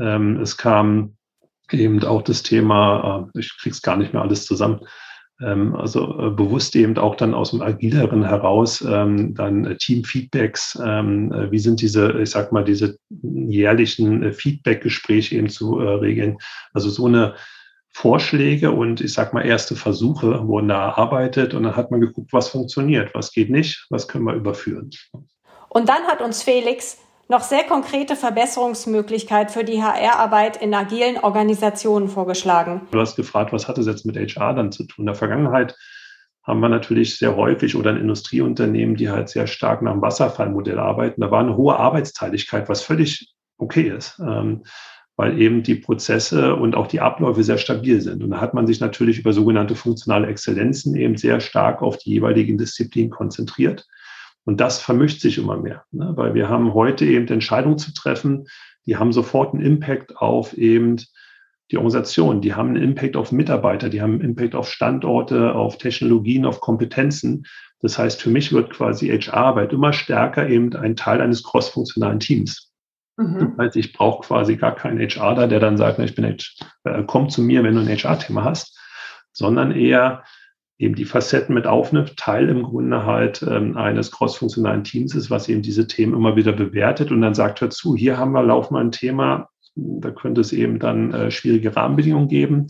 Ähm, 0.01 0.41
es 0.41 0.57
kam 0.57 1.17
eben 1.73 2.03
auch 2.05 2.23
das 2.23 2.43
Thema, 2.43 3.31
äh, 3.35 3.41
ich 3.41 3.57
krieg's 3.61 3.83
gar 3.83 3.97
nicht 3.97 4.13
mehr 4.13 4.23
alles 4.23 4.45
zusammen, 4.45 4.81
ähm, 5.41 5.75
also 5.75 6.19
äh, 6.19 6.31
bewusst 6.31 6.77
eben 6.77 6.97
auch 6.99 7.17
dann 7.17 7.35
aus 7.35 7.51
dem 7.51 7.63
Agileren 7.63 8.25
heraus 8.25 8.85
ähm, 8.87 9.35
dann 9.35 9.77
Teamfeedbacks, 9.79 10.79
ähm, 10.83 11.33
äh, 11.33 11.51
wie 11.51 11.59
sind 11.59 11.81
diese, 11.81 12.21
ich 12.21 12.31
sag 12.31 12.53
mal, 12.53 12.65
diese 12.65 12.99
jährlichen 13.11 14.23
äh, 14.23 14.33
Feedback-Gespräche 14.33 15.37
eben 15.37 15.49
zu 15.49 15.81
äh, 15.81 15.95
regeln. 15.95 16.37
Also 16.73 16.91
so 16.91 17.07
eine 17.07 17.35
Vorschläge 17.97 18.73
und 18.73 19.01
ich 19.01 19.15
sag 19.15 19.33
mal 19.33 19.41
erste 19.41 19.75
Versuche 19.75 20.47
wurden 20.47 20.69
da 20.69 20.89
erarbeitet 20.89 21.55
und 21.55 21.63
dann 21.63 21.77
hat 21.77 21.91
man 21.91 22.03
geguckt, 22.03 22.31
was 22.31 22.51
funktioniert, 22.51 23.15
was 23.15 23.33
geht 23.33 23.49
nicht, 23.49 23.87
was 23.89 24.07
können 24.07 24.25
wir 24.25 24.35
überführen. 24.35 24.91
Und 25.71 25.89
dann 25.89 26.03
hat 26.03 26.21
uns 26.21 26.43
Felix 26.43 26.99
noch 27.29 27.41
sehr 27.41 27.65
konkrete 27.65 28.15
Verbesserungsmöglichkeiten 28.15 29.51
für 29.51 29.65
die 29.65 29.83
HR-Arbeit 29.83 30.59
in 30.59 30.75
agilen 30.75 31.17
Organisationen 31.17 32.11
vorgeschlagen. 32.11 32.83
Du 32.91 33.01
hast 33.01 33.17
gefragt, 33.17 33.55
was 33.55 33.67
hat 33.67 33.79
es 33.79 33.87
jetzt 33.87 34.05
mit 34.05 34.17
HR 34.17 34.53
dann 34.53 34.73
zu 34.73 34.85
tun? 34.85 35.05
In 35.05 35.07
der 35.07 35.15
Vergangenheit 35.15 35.75
haben 36.43 36.61
wir 36.61 36.69
natürlich 36.69 37.17
sehr 37.17 37.35
häufig 37.35 37.77
oder 37.77 37.93
in 37.93 37.97
Industrieunternehmen, 37.97 38.97
die 38.97 39.09
halt 39.09 39.31
sehr 39.31 39.47
stark 39.47 39.81
nach 39.81 39.93
dem 39.93 40.03
Wasserfallmodell 40.03 40.79
arbeiten. 40.79 41.23
Da 41.23 41.31
war 41.31 41.41
eine 41.41 41.57
hohe 41.57 41.79
Arbeitsteiligkeit, 41.79 42.69
was 42.69 42.83
völlig 42.83 43.33
okay 43.57 43.89
ist. 43.89 44.21
Ähm, 44.21 44.65
weil 45.17 45.41
eben 45.41 45.63
die 45.63 45.75
Prozesse 45.77 46.55
und 46.55 46.75
auch 46.75 46.87
die 46.87 47.01
Abläufe 47.01 47.43
sehr 47.43 47.59
stabil 47.59 48.01
sind. 48.01 48.23
Und 48.23 48.31
da 48.31 48.41
hat 48.41 48.53
man 48.55 48.67
sich 48.67 48.81
natürlich 48.81 49.19
über 49.19 49.33
sogenannte 49.33 49.75
funktionale 49.75 50.27
Exzellenzen 50.27 50.95
eben 50.95 51.17
sehr 51.17 51.41
stark 51.41 51.83
auf 51.83 51.97
die 51.97 52.11
jeweiligen 52.11 52.59
Disziplinen 52.59 53.11
konzentriert. 53.11 53.87
Und 54.45 54.61
das 54.61 54.81
vermischt 54.81 55.21
sich 55.21 55.39
immer 55.39 55.57
mehr, 55.57 55.85
ne? 55.91 56.13
weil 56.15 56.35
wir 56.35 56.49
haben 56.49 56.75
heute 56.75 57.05
eben 57.05 57.27
Entscheidungen 57.29 57.79
zu 57.79 57.93
treffen, 57.93 58.47
die 58.85 58.97
haben 58.97 59.13
sofort 59.13 59.55
einen 59.55 59.65
Impact 59.65 60.17
auf 60.19 60.57
eben 60.57 60.99
die 61.73 61.79
Organisation, 61.79 62.41
die 62.41 62.55
haben 62.55 62.69
einen 62.69 62.83
Impact 62.83 63.17
auf 63.17 63.33
Mitarbeiter, 63.33 63.89
die 63.89 64.01
haben 64.01 64.13
einen 64.13 64.21
Impact 64.21 64.55
auf 64.55 64.71
Standorte, 64.71 65.55
auf 65.55 65.79
Technologien, 65.79 66.45
auf 66.45 66.61
Kompetenzen. 66.61 67.45
Das 67.81 67.99
heißt, 67.99 68.23
für 68.23 68.31
mich 68.31 68.53
wird 68.53 68.71
quasi 68.71 69.09
HR-Arbeit 69.09 69.73
immer 69.73 69.93
stärker 69.93 70.49
eben 70.49 70.73
ein 70.77 70.95
Teil 70.95 71.21
eines 71.21 71.43
crossfunktionalen 71.43 72.21
Teams. 72.21 72.73
Mhm. 73.17 73.55
Das 73.57 73.67
heißt, 73.67 73.77
ich 73.77 73.93
brauche 73.93 74.27
quasi 74.27 74.57
gar 74.57 74.75
keinen 74.75 74.99
HR 74.99 75.35
da, 75.35 75.47
der 75.47 75.61
dann 75.61 75.77
sagt, 75.77 75.99
ich 75.99 76.15
bin 76.15 76.25
äh, 76.25 77.03
komm 77.07 77.29
zu 77.29 77.43
mir, 77.43 77.63
wenn 77.63 77.75
du 77.75 77.81
ein 77.81 77.89
HR-Thema 77.89 78.45
hast, 78.45 78.79
sondern 79.33 79.73
eher 79.73 80.25
eben 80.79 80.95
die 80.95 81.07
Facetten 81.07 81.55
mit 81.55 81.67
aufnimmt, 81.67 82.17
Teil 82.17 82.49
im 82.49 82.63
Grunde 82.63 83.07
halt 83.07 83.43
ähm, 83.43 83.77
eines 83.77 84.11
crossfunktionalen 84.11 84.85
Teams 84.85 85.15
ist, 85.15 85.31
was 85.31 85.49
eben 85.49 85.63
diese 85.63 85.87
Themen 85.87 86.15
immer 86.15 86.37
wieder 86.37 86.53
bewertet 86.53 87.11
und 87.11 87.23
dann 87.23 87.35
sagt 87.35 87.63
dazu, 87.63 87.97
hier 87.97 88.19
haben 88.19 88.33
wir, 88.33 88.43
laufen 88.43 88.75
wir 88.75 88.81
ein 88.81 88.93
Thema, 88.93 89.49
da 89.75 90.11
könnte 90.11 90.41
es 90.41 90.53
eben 90.53 90.79
dann 90.79 91.13
äh, 91.13 91.31
schwierige 91.31 91.75
Rahmenbedingungen 91.75 92.29
geben. 92.29 92.69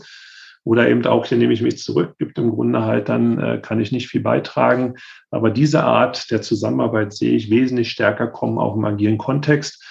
Oder 0.63 0.89
eben 0.89 1.05
auch, 1.05 1.25
hier 1.25 1.37
nehme 1.37 1.53
ich 1.53 1.61
mich 1.61 1.77
zurück, 1.77 2.15
gibt 2.19 2.37
im 2.37 2.51
Grunde 2.51 2.83
halt, 2.83 3.07
dann 3.07 3.39
äh, 3.39 3.59
kann 3.61 3.79
ich 3.79 3.93
nicht 3.93 4.09
viel 4.09 4.19
beitragen. 4.19 4.95
Aber 5.31 5.49
diese 5.49 5.85
Art 5.85 6.29
der 6.29 6.41
Zusammenarbeit 6.41 7.13
sehe 7.13 7.31
ich 7.31 7.49
wesentlich 7.49 7.89
stärker 7.89 8.27
kommen, 8.27 8.57
auch 8.57 8.75
im 8.75 8.83
agilen 8.83 9.17
Kontext. 9.17 9.81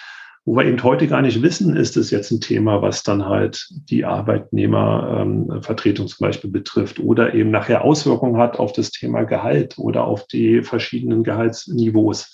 Wo 0.46 0.54
wir 0.54 0.64
eben 0.64 0.80
heute 0.84 1.08
gar 1.08 1.22
nicht 1.22 1.42
wissen, 1.42 1.74
ist 1.74 1.96
es 1.96 2.12
jetzt 2.12 2.30
ein 2.30 2.40
Thema, 2.40 2.80
was 2.80 3.02
dann 3.02 3.26
halt 3.26 3.66
die 3.90 4.04
Arbeitnehmervertretung 4.04 6.06
zum 6.06 6.24
Beispiel 6.24 6.50
betrifft 6.50 7.00
oder 7.00 7.34
eben 7.34 7.50
nachher 7.50 7.82
Auswirkungen 7.82 8.40
hat 8.40 8.60
auf 8.60 8.72
das 8.72 8.92
Thema 8.92 9.24
Gehalt 9.24 9.76
oder 9.76 10.04
auf 10.04 10.28
die 10.28 10.62
verschiedenen 10.62 11.24
Gehaltsniveaus. 11.24 12.32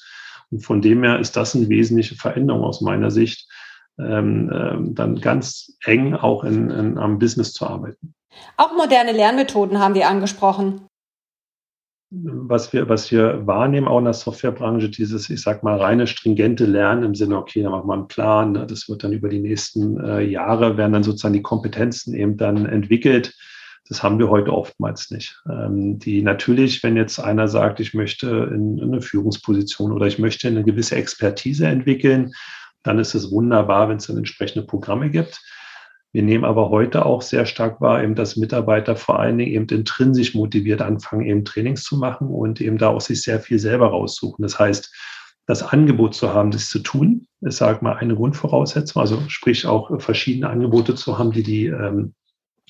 Und 0.51 0.61
von 0.61 0.83
dem 0.83 1.03
her 1.03 1.21
ist 1.21 1.39
das 1.39 1.57
eine 1.57 1.71
wesentliche 1.71 2.15
Veränderung 2.15 2.65
aus 2.65 2.83
meiner 2.83 3.11
Sicht, 3.11 3.49
ähm, 3.99 4.53
ähm, 4.55 4.95
dann 4.95 5.19
ganz 5.23 5.73
eng 5.83 6.13
auch 6.13 6.45
in, 6.45 6.69
in, 6.69 6.99
am 6.99 7.19
Business 7.19 7.55
zu 7.55 7.67
arbeiten. 7.67 8.13
Auch 8.59 8.77
moderne 8.77 9.13
Lernmethoden 9.13 9.79
haben 9.79 9.95
wir 9.95 10.09
angesprochen. 10.09 10.83
Was 12.15 12.73
wir, 12.75 12.89
was 12.89 13.11
wir 13.11 13.47
wahrnehmen 13.47 13.89
auch 13.89 13.99
in 13.99 14.05
der 14.05 14.13
Softwarebranche, 14.13 14.91
dieses, 14.91 15.31
ich 15.31 15.41
sag 15.41 15.63
mal, 15.63 15.79
reine 15.79 16.07
stringente 16.07 16.67
Lernen 16.67 17.05
im 17.05 17.15
Sinne, 17.15 17.39
okay, 17.39 17.63
dann 17.63 17.73
machen 17.73 17.89
wir 17.89 17.95
einen 17.95 18.09
Plan, 18.09 18.53
ne, 18.53 18.67
das 18.67 18.89
wird 18.89 19.03
dann 19.03 19.13
über 19.13 19.31
die 19.31 19.39
nächsten 19.39 19.99
äh, 19.99 20.21
Jahre, 20.21 20.77
werden 20.77 20.93
dann 20.93 21.03
sozusagen 21.03 21.33
die 21.33 21.43
Kompetenzen 21.43 22.15
eben 22.15 22.37
dann 22.37 22.67
entwickelt. 22.67 23.35
Das 23.89 24.03
haben 24.03 24.19
wir 24.19 24.29
heute 24.29 24.53
oftmals 24.53 25.11
nicht. 25.11 25.41
Ähm, 25.51 25.99
die 25.99 26.23
natürlich, 26.23 26.83
wenn 26.83 26.97
jetzt 26.97 27.19
einer 27.19 27.49
sagt, 27.49 27.81
ich 27.81 27.95
möchte 27.95 28.51
in, 28.55 28.79
in 28.79 28.93
eine 28.93 29.01
Führungsposition 29.01 29.91
oder 29.91 30.07
ich 30.07 30.19
möchte 30.19 30.49
eine 30.49 30.65
gewisse 30.65 30.97
Expertise 30.97 31.67
entwickeln, 31.67 32.33
dann 32.83 32.99
ist 32.99 33.15
es 33.15 33.31
wunderbar, 33.31 33.89
wenn 33.89 33.97
es 33.97 34.07
dann 34.07 34.19
entsprechende 34.19 34.67
Programme 34.67 35.09
gibt. 35.09 35.41
Wir 36.13 36.23
nehmen 36.23 36.45
aber 36.45 36.69
heute 36.69 37.07
auch 37.07 37.23
sehr 37.23 37.47
stark 37.47 37.81
wahr, 37.81 38.03
eben, 38.03 38.15
dass 38.15 38.37
Mitarbeiter 38.37 38.97
vor 38.97 39.19
allen 39.19 39.39
Dingen 39.39 39.53
eben 39.53 39.67
intrinsisch 39.69 40.35
motiviert 40.35 40.83
anfangen, 40.83 41.25
eben 41.25 41.45
Trainings 41.45 41.85
zu 41.85 41.97
machen 41.97 42.29
und 42.29 42.61
eben 42.61 42.77
da 42.77 42.89
auch 42.89 43.01
sich 43.01 43.23
sehr 43.23 43.41
viel 43.41 43.59
selber 43.59 43.89
raussuchen. 43.89 44.43
Das 44.43 44.59
heißt, 44.59 44.93
das 45.47 45.63
Angebot 45.63 46.15
zu 46.15 46.33
haben, 46.33 46.51
das 46.51 46.69
zu 46.69 46.81
tun, 46.81 47.27
ist, 47.41 47.57
sag 47.57 47.83
mal, 47.83 47.95
eine 47.95 48.15
Grundvoraussetzung. 48.15 49.01
Also 49.01 49.23
sprich 49.29 49.67
auch 49.67 50.01
verschiedene 50.01 50.51
Angebote 50.51 50.95
zu 50.95 51.19
haben, 51.19 51.33
die 51.33 51.43
die 51.43 51.67
ähm, 51.67 52.15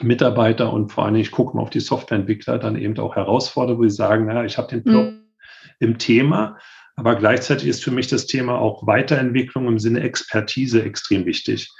Mitarbeiter 0.00 0.72
und 0.72 0.90
vor 0.90 1.04
allen 1.04 1.14
Dingen, 1.14 1.24
ich 1.24 1.32
gucke 1.32 1.56
mal 1.56 1.62
auf 1.62 1.70
die 1.70 1.80
Softwareentwickler, 1.80 2.58
dann 2.58 2.76
eben 2.76 2.98
auch 2.98 3.16
herausfordern, 3.16 3.78
wo 3.78 3.82
sie 3.82 3.90
sagen, 3.90 4.26
naja, 4.26 4.44
ich 4.44 4.56
habe 4.56 4.68
den 4.68 4.84
Plot 4.84 5.12
mhm. 5.12 5.20
im 5.80 5.98
Thema, 5.98 6.58
aber 6.96 7.16
gleichzeitig 7.16 7.68
ist 7.68 7.84
für 7.84 7.90
mich 7.90 8.06
das 8.06 8.26
Thema 8.26 8.58
auch 8.58 8.86
Weiterentwicklung 8.86 9.66
im 9.66 9.78
Sinne 9.78 10.00
Expertise 10.00 10.82
extrem 10.82 11.26
wichtig. 11.26 11.70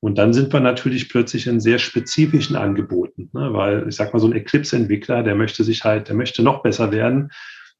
Und 0.00 0.16
dann 0.16 0.32
sind 0.32 0.52
wir 0.52 0.60
natürlich 0.60 1.08
plötzlich 1.08 1.46
in 1.46 1.60
sehr 1.60 1.78
spezifischen 1.78 2.54
Angeboten, 2.54 3.30
ne? 3.32 3.52
weil 3.52 3.88
ich 3.88 3.96
sag 3.96 4.12
mal, 4.12 4.20
so 4.20 4.28
ein 4.28 4.32
Eclipse-Entwickler, 4.32 5.24
der 5.24 5.34
möchte 5.34 5.64
sich 5.64 5.82
halt, 5.84 6.08
der 6.08 6.14
möchte 6.14 6.42
noch 6.42 6.62
besser 6.62 6.92
werden, 6.92 7.30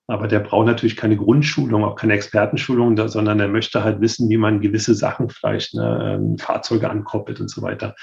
aber 0.09 0.27
der 0.27 0.41
braucht 0.41 0.67
natürlich 0.67 0.97
keine 0.97 1.17
Grundschulung, 1.17 1.85
auch 1.85 1.95
keine 1.95 2.15
Expertenschulung, 2.15 2.97
sondern 3.09 3.39
der 3.39 3.49
möchte 3.49 3.85
halt 3.85 4.01
wissen, 4.01 4.29
wie 4.31 4.39
man 4.39 4.61
gewisse 4.61 4.95
Sachen 4.95 5.29
vielleicht, 5.29 5.75
ne, 5.75 6.19
ähm, 6.19 6.39
Fahrzeuge 6.39 6.91
ankoppelt 6.91 7.41
und 7.41 7.51
so 7.51 7.63
weiter. 7.63 7.95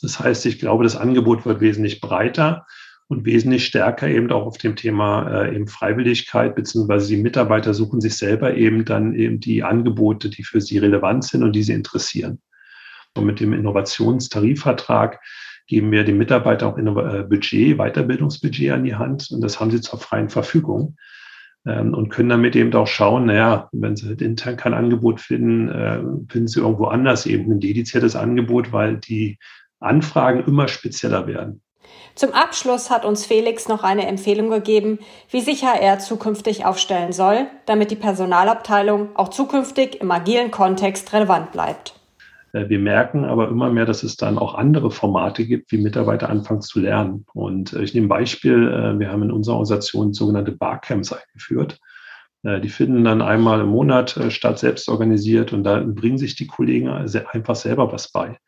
Das 0.00 0.18
heißt, 0.18 0.46
ich 0.46 0.58
glaube, 0.58 0.84
das 0.84 0.96
Angebot 0.96 1.44
wird 1.44 1.60
wesentlich 1.60 2.00
breiter 2.00 2.66
und 3.08 3.26
wesentlich 3.26 3.66
stärker 3.66 4.08
eben 4.08 4.32
auch 4.32 4.46
auf 4.46 4.56
dem 4.56 4.74
Thema 4.74 5.44
äh, 5.44 5.54
eben 5.54 5.68
Freiwilligkeit, 5.68 6.54
beziehungsweise 6.54 7.08
die 7.08 7.22
Mitarbeiter 7.22 7.74
suchen 7.74 8.00
sich 8.00 8.16
selber 8.16 8.54
eben 8.54 8.84
dann 8.84 9.14
eben 9.14 9.38
die 9.38 9.62
Angebote, 9.62 10.30
die 10.30 10.44
für 10.44 10.60
sie 10.60 10.78
relevant 10.78 11.24
sind 11.24 11.42
und 11.42 11.52
die 11.52 11.62
sie 11.62 11.74
interessieren. 11.74 12.40
Und 13.16 13.26
mit 13.26 13.40
dem 13.40 13.52
Innovationstarifvertrag 13.52 15.20
geben 15.66 15.92
wir 15.92 16.04
den 16.04 16.18
Mitarbeitern 16.18 16.88
auch 16.88 16.98
äh, 16.98 17.22
Budget, 17.22 17.78
Weiterbildungsbudget 17.78 18.72
an 18.72 18.84
die 18.84 18.96
Hand 18.96 19.30
und 19.30 19.40
das 19.40 19.60
haben 19.60 19.70
sie 19.70 19.80
zur 19.80 19.98
freien 19.98 20.28
Verfügung 20.28 20.96
ähm, 21.66 21.94
und 21.94 22.08
können 22.08 22.28
damit 22.28 22.56
eben 22.56 22.74
auch 22.74 22.86
schauen, 22.86 23.26
naja, 23.26 23.68
wenn 23.72 23.96
sie 23.96 24.08
halt 24.08 24.22
intern 24.22 24.56
kein 24.56 24.74
Angebot 24.74 25.20
finden, 25.20 25.68
äh, 25.68 25.98
finden 26.30 26.48
sie 26.48 26.60
irgendwo 26.60 26.86
anders 26.86 27.26
eben 27.26 27.50
ein 27.52 27.60
dediziertes 27.60 28.16
Angebot, 28.16 28.72
weil 28.72 28.96
die 28.96 29.38
Anfragen 29.78 30.44
immer 30.44 30.68
spezieller 30.68 31.26
werden. 31.26 31.62
Zum 32.14 32.32
Abschluss 32.32 32.90
hat 32.90 33.04
uns 33.04 33.24
Felix 33.24 33.68
noch 33.68 33.82
eine 33.82 34.06
Empfehlung 34.06 34.50
gegeben, 34.50 34.98
wie 35.30 35.40
sich 35.40 35.64
HR 35.64 36.00
zukünftig 36.00 36.64
aufstellen 36.64 37.12
soll, 37.12 37.46
damit 37.66 37.90
die 37.90 37.96
Personalabteilung 37.96 39.16
auch 39.16 39.28
zukünftig 39.28 40.00
im 40.00 40.10
agilen 40.10 40.50
Kontext 40.50 41.12
relevant 41.12 41.52
bleibt. 41.52 41.99
Äh, 42.52 42.68
wir 42.68 42.78
merken 42.78 43.24
aber 43.24 43.48
immer 43.48 43.70
mehr, 43.70 43.86
dass 43.86 44.02
es 44.02 44.16
dann 44.16 44.38
auch 44.38 44.54
andere 44.54 44.90
Formate 44.90 45.46
gibt, 45.46 45.72
wie 45.72 45.78
Mitarbeiter 45.78 46.28
anfangen 46.28 46.62
zu 46.62 46.80
lernen. 46.80 47.24
Und 47.32 47.72
äh, 47.72 47.82
ich 47.82 47.94
nehme 47.94 48.06
ein 48.06 48.10
Beispiel. 48.10 48.68
Äh, 48.68 48.98
wir 48.98 49.10
haben 49.10 49.22
in 49.22 49.30
unserer 49.30 49.54
Organisation 49.54 50.12
sogenannte 50.12 50.52
Barcamps 50.52 51.12
eingeführt. 51.12 51.78
Die 52.42 52.70
finden 52.70 53.04
dann 53.04 53.20
einmal 53.20 53.60
im 53.60 53.68
Monat 53.68 54.18
statt, 54.30 54.58
selbst 54.58 54.88
organisiert 54.88 55.52
und 55.52 55.62
da 55.62 55.80
bringen 55.80 56.16
sich 56.16 56.36
die 56.36 56.46
Kollegen 56.46 56.88
einfach 56.88 57.54
selber 57.54 57.92
was 57.92 58.10
bei. 58.10 58.28
Und 58.28 58.38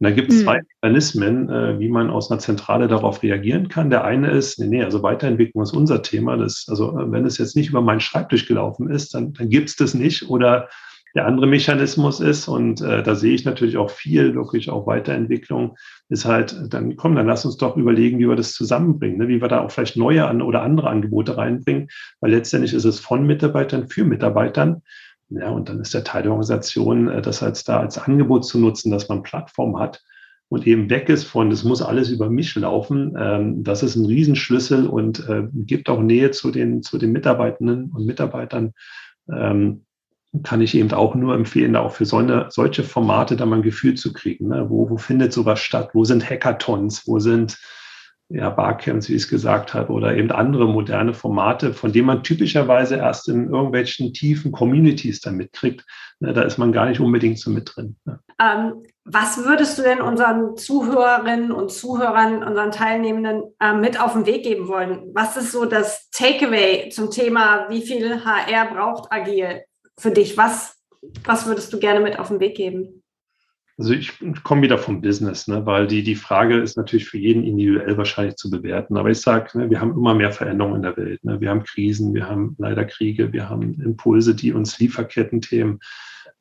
da 0.00 0.10
gibt 0.10 0.32
es 0.32 0.38
mhm. 0.38 0.44
zwei 0.44 0.60
Mechanismen, 0.80 1.78
wie 1.78 1.90
man 1.90 2.08
aus 2.08 2.30
einer 2.30 2.40
Zentrale 2.40 2.88
darauf 2.88 3.22
reagieren 3.22 3.68
kann. 3.68 3.90
Der 3.90 4.04
eine 4.04 4.30
ist, 4.30 4.58
nee, 4.58 4.68
nee, 4.68 4.82
also 4.82 5.02
Weiterentwicklung 5.02 5.62
ist 5.62 5.76
unser 5.76 6.00
Thema. 6.00 6.38
Das, 6.38 6.64
also 6.66 6.94
wenn 6.96 7.26
es 7.26 7.36
jetzt 7.36 7.54
nicht 7.54 7.68
über 7.68 7.82
meinen 7.82 8.00
Schreibtisch 8.00 8.46
gelaufen 8.48 8.88
ist, 8.88 9.12
dann, 9.12 9.34
dann 9.34 9.50
gibt 9.50 9.68
es 9.68 9.76
das 9.76 9.92
nicht 9.92 10.30
oder 10.30 10.70
der 11.14 11.26
andere 11.26 11.46
Mechanismus 11.46 12.20
ist, 12.20 12.48
und 12.48 12.80
äh, 12.80 13.02
da 13.02 13.14
sehe 13.14 13.34
ich 13.34 13.44
natürlich 13.44 13.76
auch 13.76 13.90
viel, 13.90 14.34
wirklich 14.34 14.70
auch 14.70 14.86
Weiterentwicklung, 14.86 15.76
ist 16.08 16.24
halt, 16.24 16.56
dann 16.70 16.96
komm, 16.96 17.14
dann 17.14 17.26
lass 17.26 17.44
uns 17.44 17.56
doch 17.56 17.76
überlegen, 17.76 18.18
wie 18.18 18.28
wir 18.28 18.36
das 18.36 18.52
zusammenbringen, 18.52 19.18
ne? 19.18 19.28
wie 19.28 19.40
wir 19.40 19.48
da 19.48 19.60
auch 19.60 19.70
vielleicht 19.70 19.96
neue 19.96 20.26
an 20.26 20.42
oder 20.42 20.62
andere 20.62 20.88
Angebote 20.88 21.36
reinbringen, 21.36 21.88
weil 22.20 22.30
letztendlich 22.30 22.74
ist 22.74 22.84
es 22.84 23.00
von 23.00 23.26
Mitarbeitern 23.26 23.88
für 23.88 24.04
Mitarbeitern. 24.04 24.82
Ja, 25.28 25.48
und 25.48 25.70
dann 25.70 25.80
ist 25.80 25.94
der 25.94 26.04
Teil 26.04 26.24
der 26.24 26.32
Organisation, 26.32 27.08
äh, 27.08 27.22
das 27.22 27.42
als 27.42 27.64
da 27.64 27.80
als 27.80 27.98
Angebot 27.98 28.44
zu 28.44 28.58
nutzen, 28.58 28.90
dass 28.90 29.08
man 29.08 29.22
Plattform 29.22 29.78
hat 29.78 30.02
und 30.52 30.66
eben 30.66 30.90
weg 30.90 31.08
ist 31.08 31.24
von, 31.24 31.48
das 31.48 31.64
muss 31.64 31.80
alles 31.80 32.10
über 32.10 32.28
mich 32.28 32.54
laufen. 32.56 33.16
Ähm, 33.18 33.64
das 33.64 33.82
ist 33.82 33.96
ein 33.96 34.04
Riesenschlüssel 34.04 34.86
und 34.86 35.26
äh, 35.26 35.44
gibt 35.50 35.88
auch 35.88 36.02
Nähe 36.02 36.30
zu 36.30 36.50
den, 36.50 36.82
zu 36.82 36.98
den 36.98 37.10
Mitarbeitenden 37.10 37.90
und 37.90 38.04
Mitarbeitern. 38.04 38.74
Ähm, 39.32 39.86
kann 40.42 40.62
ich 40.62 40.74
eben 40.74 40.92
auch 40.92 41.14
nur 41.14 41.34
empfehlen, 41.34 41.76
auch 41.76 41.92
für 41.92 42.06
so 42.06 42.16
eine, 42.16 42.46
solche 42.48 42.84
Formate 42.84 43.36
da 43.36 43.44
mal 43.44 43.56
ein 43.56 43.62
Gefühl 43.62 43.94
zu 43.94 44.12
kriegen. 44.12 44.48
Ne? 44.48 44.66
Wo, 44.68 44.88
wo 44.88 44.96
findet 44.96 45.32
sowas 45.32 45.60
statt? 45.60 45.90
Wo 45.92 46.04
sind 46.04 46.28
Hackathons? 46.28 47.06
Wo 47.06 47.18
sind 47.18 47.58
ja, 48.34 48.48
Barcamps, 48.48 49.08
wie 49.08 49.14
ich 49.14 49.24
es 49.24 49.28
gesagt 49.28 49.74
habe, 49.74 49.92
oder 49.92 50.16
eben 50.16 50.30
andere 50.30 50.66
moderne 50.66 51.12
Formate, 51.12 51.74
von 51.74 51.92
denen 51.92 52.06
man 52.06 52.22
typischerweise 52.22 52.96
erst 52.96 53.28
in 53.28 53.50
irgendwelchen 53.50 54.14
tiefen 54.14 54.52
Communities 54.52 55.20
dann 55.20 55.36
mitkriegt. 55.36 55.84
Ne? 56.18 56.32
Da 56.32 56.42
ist 56.42 56.56
man 56.56 56.72
gar 56.72 56.86
nicht 56.86 57.00
unbedingt 57.00 57.38
so 57.38 57.50
mit 57.50 57.70
drin. 57.74 57.96
Ne? 58.06 58.20
Ähm, 58.40 58.82
was 59.04 59.44
würdest 59.44 59.78
du 59.78 59.82
denn 59.82 60.00
unseren 60.00 60.56
Zuhörerinnen 60.56 61.52
und 61.52 61.70
Zuhörern, 61.70 62.42
unseren 62.42 62.70
Teilnehmenden 62.70 63.42
äh, 63.60 63.74
mit 63.74 64.00
auf 64.00 64.14
den 64.14 64.24
Weg 64.24 64.44
geben 64.44 64.66
wollen? 64.68 65.10
Was 65.12 65.36
ist 65.36 65.52
so 65.52 65.66
das 65.66 66.08
Takeaway 66.10 66.88
zum 66.88 67.10
Thema, 67.10 67.66
wie 67.68 67.82
viel 67.82 68.24
HR 68.24 68.72
braucht 68.72 69.12
agil? 69.12 69.62
Für 69.98 70.10
dich? 70.10 70.36
Was, 70.36 70.76
was 71.24 71.46
würdest 71.46 71.72
du 71.72 71.78
gerne 71.78 72.00
mit 72.00 72.18
auf 72.18 72.28
den 72.28 72.40
Weg 72.40 72.56
geben? 72.56 73.02
Also 73.78 73.94
ich 73.94 74.12
komme 74.44 74.62
wieder 74.62 74.78
vom 74.78 75.00
Business, 75.00 75.48
ne, 75.48 75.64
weil 75.64 75.86
die, 75.86 76.02
die 76.02 76.14
Frage 76.14 76.58
ist 76.58 76.76
natürlich 76.76 77.06
für 77.06 77.18
jeden 77.18 77.42
individuell 77.42 77.96
wahrscheinlich 77.96 78.36
zu 78.36 78.50
bewerten. 78.50 78.96
Aber 78.96 79.10
ich 79.10 79.20
sage, 79.20 79.58
ne, 79.58 79.70
wir 79.70 79.80
haben 79.80 79.92
immer 79.92 80.14
mehr 80.14 80.30
Veränderungen 80.30 80.76
in 80.76 80.82
der 80.82 80.96
Welt. 80.96 81.24
Ne. 81.24 81.40
Wir 81.40 81.50
haben 81.50 81.64
Krisen, 81.64 82.12
wir 82.12 82.28
haben 82.28 82.54
leider 82.58 82.84
Kriege, 82.84 83.32
wir 83.32 83.48
haben 83.48 83.80
Impulse, 83.80 84.34
die 84.34 84.52
uns 84.52 84.78
Lieferkettenthemen. 84.78 85.80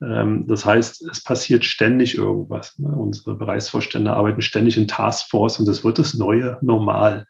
Ähm, 0.01 0.45
das 0.47 0.65
heißt, 0.65 1.07
es 1.09 1.23
passiert 1.23 1.63
ständig 1.63 2.17
irgendwas. 2.17 2.77
Ne. 2.77 2.89
Unsere 2.89 3.35
Bereichsvorstände 3.35 4.11
arbeiten 4.11 4.41
ständig 4.41 4.77
in 4.77 4.87
Taskforce 4.87 5.59
und 5.59 5.67
das 5.67 5.83
wird 5.85 5.99
das 5.99 6.13
neue 6.13 6.57
Normal. 6.61 7.25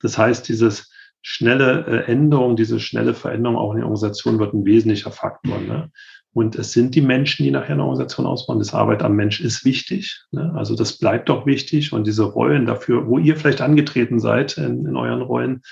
Das 0.00 0.16
heißt, 0.16 0.48
dieses 0.48 0.91
schnelle 1.22 1.86
äh, 1.86 2.10
Änderung, 2.10 2.56
diese 2.56 2.80
schnelle 2.80 3.14
Veränderung 3.14 3.56
auch 3.56 3.72
in 3.72 3.78
der 3.78 3.86
Organisation 3.86 4.38
wird 4.38 4.52
ein 4.52 4.64
wesentlicher 4.64 5.12
Faktor. 5.12 5.58
Ne? 5.58 5.90
Und 6.34 6.56
es 6.56 6.72
sind 6.72 6.94
die 6.94 7.00
Menschen, 7.00 7.44
die 7.44 7.50
nachher 7.50 7.74
eine 7.74 7.82
Organisation 7.82 8.26
ausbauen. 8.26 8.58
Das 8.58 8.74
Arbeit 8.74 9.02
am 9.02 9.14
Mensch 9.14 9.40
ist 9.40 9.64
wichtig. 9.64 10.22
Ne? 10.32 10.52
Also 10.56 10.74
das 10.74 10.98
bleibt 10.98 11.28
doch 11.28 11.46
wichtig. 11.46 11.92
Und 11.92 12.06
diese 12.06 12.24
Rollen 12.24 12.66
dafür, 12.66 13.06
wo 13.06 13.18
ihr 13.18 13.36
vielleicht 13.36 13.60
angetreten 13.60 14.18
seid 14.18 14.56
in, 14.58 14.86
in 14.86 14.96
euren 14.96 15.22
Rollen, 15.22 15.62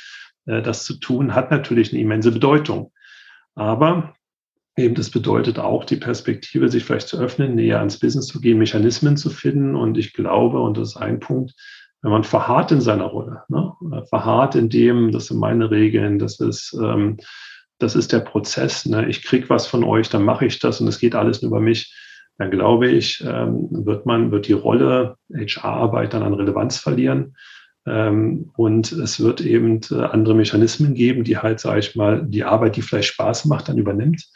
äh, 0.46 0.62
das 0.62 0.84
zu 0.84 0.94
tun, 0.94 1.34
hat 1.34 1.50
natürlich 1.50 1.92
eine 1.92 2.00
immense 2.00 2.30
Bedeutung. 2.30 2.92
Aber 3.54 4.14
eben 4.76 4.94
das 4.94 5.10
bedeutet 5.10 5.58
auch 5.58 5.84
die 5.84 5.96
Perspektive, 5.96 6.68
sich 6.68 6.84
vielleicht 6.84 7.08
zu 7.08 7.18
öffnen, 7.18 7.54
näher 7.54 7.78
ans 7.78 7.98
Business 7.98 8.26
zu 8.26 8.40
gehen, 8.40 8.58
Mechanismen 8.58 9.16
zu 9.16 9.30
finden. 9.30 9.74
Und 9.74 9.98
ich 9.98 10.12
glaube, 10.12 10.60
und 10.60 10.76
das 10.76 10.90
ist 10.90 10.96
ein 10.96 11.20
Punkt, 11.20 11.54
wenn 12.02 12.10
man 12.10 12.24
verharrt 12.24 12.72
in 12.72 12.80
seiner 12.80 13.04
Rolle, 13.04 13.42
ne? 13.48 13.72
verharrt 14.08 14.54
in 14.54 14.68
dem, 14.68 15.12
das 15.12 15.26
sind 15.26 15.38
meine 15.38 15.70
Regeln, 15.70 16.18
das 16.18 16.40
ist, 16.40 16.76
ähm, 16.80 17.18
das 17.78 17.94
ist 17.94 18.12
der 18.12 18.20
Prozess, 18.20 18.86
ne? 18.86 19.08
ich 19.08 19.22
krieg 19.22 19.50
was 19.50 19.66
von 19.66 19.84
euch, 19.84 20.08
dann 20.08 20.24
mache 20.24 20.46
ich 20.46 20.58
das 20.58 20.80
und 20.80 20.88
es 20.88 20.98
geht 20.98 21.14
alles 21.14 21.42
über 21.42 21.60
mich, 21.60 21.94
dann 22.38 22.50
glaube 22.50 22.88
ich, 22.88 23.22
ähm, 23.26 23.68
wird 23.70 24.06
man, 24.06 24.30
wird 24.30 24.48
die 24.48 24.54
Rolle 24.54 25.16
HR-Arbeit 25.34 26.14
dann 26.14 26.22
an 26.22 26.32
Relevanz 26.32 26.78
verlieren. 26.78 27.36
Ähm, 27.86 28.50
und 28.56 28.92
es 28.92 29.20
wird 29.20 29.42
eben 29.42 29.80
äh, 29.90 29.96
andere 29.96 30.34
Mechanismen 30.34 30.94
geben, 30.94 31.24
die 31.24 31.36
halt, 31.36 31.60
sage 31.60 31.80
ich 31.80 31.96
mal, 31.96 32.24
die 32.26 32.44
Arbeit, 32.44 32.76
die 32.76 32.82
vielleicht 32.82 33.08
Spaß 33.08 33.44
macht, 33.44 33.68
dann 33.68 33.76
übernimmt. 33.76 34.26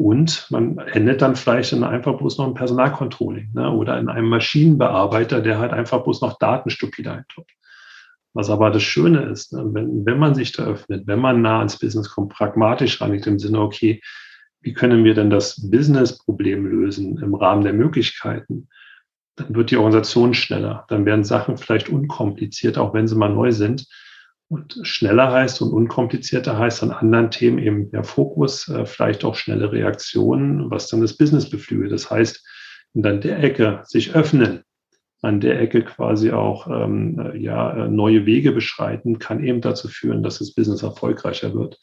Und 0.00 0.46
man 0.48 0.78
endet 0.78 1.20
dann 1.20 1.36
vielleicht 1.36 1.74
in 1.74 1.84
einfach 1.84 2.16
bloß 2.16 2.38
noch 2.38 2.46
ein 2.46 2.54
Personalcontrolling 2.54 3.50
ne? 3.52 3.70
oder 3.70 3.98
in 3.98 4.08
einem 4.08 4.30
Maschinenbearbeiter, 4.30 5.42
der 5.42 5.58
halt 5.58 5.74
einfach 5.74 6.04
bloß 6.04 6.22
noch 6.22 6.38
Daten 6.38 6.70
stupide 6.70 7.12
einklopft. 7.12 7.54
Was 8.32 8.48
aber 8.48 8.70
das 8.70 8.82
Schöne 8.82 9.24
ist, 9.24 9.52
ne? 9.52 9.62
wenn, 9.74 10.06
wenn 10.06 10.18
man 10.18 10.34
sich 10.34 10.52
da 10.52 10.64
öffnet, 10.64 11.06
wenn 11.06 11.18
man 11.18 11.42
nah 11.42 11.58
ans 11.58 11.78
Business 11.78 12.08
kommt, 12.08 12.32
pragmatisch 12.32 12.98
rangeht 13.02 13.26
im 13.26 13.38
Sinne, 13.38 13.60
okay, 13.60 14.00
wie 14.62 14.72
können 14.72 15.04
wir 15.04 15.12
denn 15.12 15.28
das 15.28 15.68
Business-Problem 15.70 16.64
lösen 16.64 17.18
im 17.18 17.34
Rahmen 17.34 17.62
der 17.62 17.74
Möglichkeiten, 17.74 18.68
dann 19.36 19.54
wird 19.54 19.70
die 19.70 19.76
Organisation 19.76 20.32
schneller. 20.32 20.86
Dann 20.88 21.04
werden 21.04 21.24
Sachen 21.24 21.58
vielleicht 21.58 21.90
unkompliziert, 21.90 22.78
auch 22.78 22.94
wenn 22.94 23.06
sie 23.06 23.16
mal 23.16 23.28
neu 23.28 23.52
sind. 23.52 23.86
Und 24.50 24.80
schneller 24.82 25.30
heißt 25.30 25.62
und 25.62 25.72
unkomplizierter 25.72 26.58
heißt 26.58 26.82
an 26.82 26.90
anderen 26.90 27.30
Themen 27.30 27.60
eben 27.60 27.88
mehr 27.92 28.02
Fokus, 28.02 28.68
äh, 28.68 28.84
vielleicht 28.84 29.24
auch 29.24 29.36
schnelle 29.36 29.70
Reaktionen, 29.70 30.72
was 30.72 30.88
dann 30.88 31.00
das 31.00 31.16
Business 31.16 31.48
beflügelt. 31.48 31.92
Das 31.92 32.10
heißt, 32.10 32.44
dann 32.94 33.20
der 33.20 33.38
Ecke 33.38 33.82
sich 33.84 34.16
öffnen, 34.16 34.64
an 35.22 35.38
der 35.38 35.60
Ecke 35.60 35.84
quasi 35.84 36.32
auch 36.32 36.66
ähm, 36.66 37.20
äh, 37.20 37.38
ja, 37.38 37.84
äh, 37.84 37.88
neue 37.88 38.26
Wege 38.26 38.50
beschreiten, 38.50 39.20
kann 39.20 39.44
eben 39.44 39.60
dazu 39.60 39.86
führen, 39.86 40.24
dass 40.24 40.40
das 40.40 40.52
Business 40.52 40.82
erfolgreicher 40.82 41.54
wird. 41.54 41.78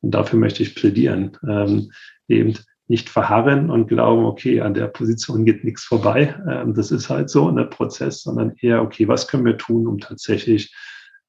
Und 0.00 0.12
dafür 0.12 0.38
möchte 0.38 0.62
ich 0.62 0.76
plädieren. 0.76 1.36
Ähm, 1.48 1.90
eben 2.28 2.54
nicht 2.86 3.08
verharren 3.08 3.68
und 3.68 3.88
glauben, 3.88 4.26
okay, 4.26 4.60
an 4.60 4.74
der 4.74 4.86
Position 4.86 5.44
geht 5.44 5.64
nichts 5.64 5.82
vorbei. 5.82 6.36
Ähm, 6.48 6.74
das 6.74 6.92
ist 6.92 7.10
halt 7.10 7.30
so 7.30 7.48
ein 7.48 7.56
ne, 7.56 7.64
Prozess, 7.64 8.22
sondern 8.22 8.52
eher, 8.60 8.80
okay, 8.80 9.08
was 9.08 9.26
können 9.26 9.44
wir 9.44 9.58
tun, 9.58 9.88
um 9.88 9.98
tatsächlich 9.98 10.72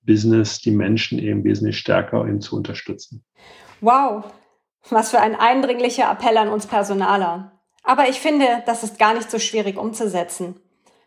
Business, 0.05 0.59
die 0.59 0.71
Menschen 0.71 1.19
eben 1.19 1.43
wesentlich 1.43 1.77
stärker 1.77 2.25
eben 2.27 2.41
zu 2.41 2.55
unterstützen. 2.55 3.23
Wow, 3.81 4.25
was 4.89 5.11
für 5.11 5.19
ein 5.19 5.35
eindringlicher 5.35 6.09
Appell 6.11 6.37
an 6.37 6.49
uns 6.49 6.67
Personaler. 6.67 7.51
Aber 7.83 8.07
ich 8.09 8.19
finde, 8.19 8.63
das 8.65 8.83
ist 8.83 8.97
gar 8.97 9.13
nicht 9.13 9.29
so 9.29 9.39
schwierig 9.39 9.77
umzusetzen. 9.77 10.59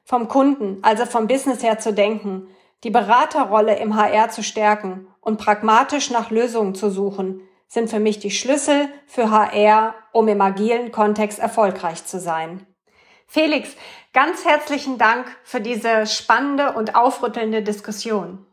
Vom 0.04 0.28
Kunden, 0.28 0.78
also 0.82 1.06
vom 1.06 1.26
Business 1.26 1.62
her 1.62 1.78
zu 1.78 1.92
denken, 1.92 2.48
die 2.84 2.90
Beraterrolle 2.90 3.78
im 3.78 3.96
HR 3.96 4.28
zu 4.28 4.42
stärken 4.42 5.08
und 5.20 5.38
pragmatisch 5.38 6.10
nach 6.10 6.30
Lösungen 6.30 6.74
zu 6.74 6.90
suchen, 6.90 7.40
sind 7.68 7.90
für 7.90 7.98
mich 7.98 8.20
die 8.20 8.30
Schlüssel 8.30 8.88
für 9.06 9.30
HR, 9.30 9.94
um 10.12 10.28
im 10.28 10.40
agilen 10.40 10.92
Kontext 10.92 11.38
erfolgreich 11.38 12.04
zu 12.04 12.20
sein. 12.20 12.66
Felix, 13.26 13.70
ganz 14.12 14.44
herzlichen 14.44 14.98
Dank 14.98 15.26
für 15.42 15.60
diese 15.60 16.06
spannende 16.06 16.72
und 16.72 16.94
aufrüttelnde 16.94 17.62
Diskussion. 17.62 18.46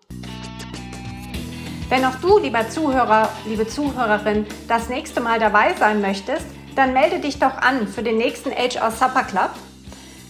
Wenn 1.90 2.06
auch 2.06 2.16
du, 2.16 2.40
lieber 2.40 2.70
Zuhörer, 2.70 3.30
liebe 3.46 3.68
Zuhörerin, 3.68 4.46
das 4.68 4.90
nächste 4.90 5.22
Mal 5.22 5.40
dabei 5.40 5.74
sein 5.78 6.02
möchtest, 6.02 6.46
dann 6.76 6.94
melde 6.94 7.20
dich 7.20 7.40
doch 7.40 7.58
an 7.58 7.88
für 7.88 8.02
den 8.02 8.18
nächsten 8.18 8.52
HR 8.52 8.92
Supper 8.92 9.24
Club. 9.24 9.52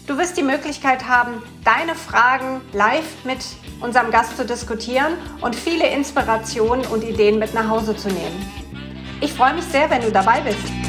Du 0.08 0.18
wirst 0.18 0.36
die 0.36 0.44
Möglichkeit 0.44 1.08
haben, 1.08 1.42
deine 1.64 1.96
Fragen 1.96 2.60
live 2.74 3.24
mit 3.24 3.40
unserem 3.80 4.12
Gast 4.12 4.36
zu 4.36 4.46
diskutieren 4.46 5.14
und 5.42 5.56
viele 5.56 5.88
Inspirationen 5.88 6.86
und 6.88 7.04
Ideen 7.04 7.40
mit 7.40 7.54
nach 7.54 7.70
Hause 7.70 7.96
zu 7.96 8.10
nehmen. 8.10 8.52
Ich 9.22 9.32
freue 9.34 9.54
mich 9.54 9.66
sehr, 9.66 9.90
wenn 9.90 10.02
du 10.02 10.12
dabei 10.12 10.42
bist. 10.42 10.83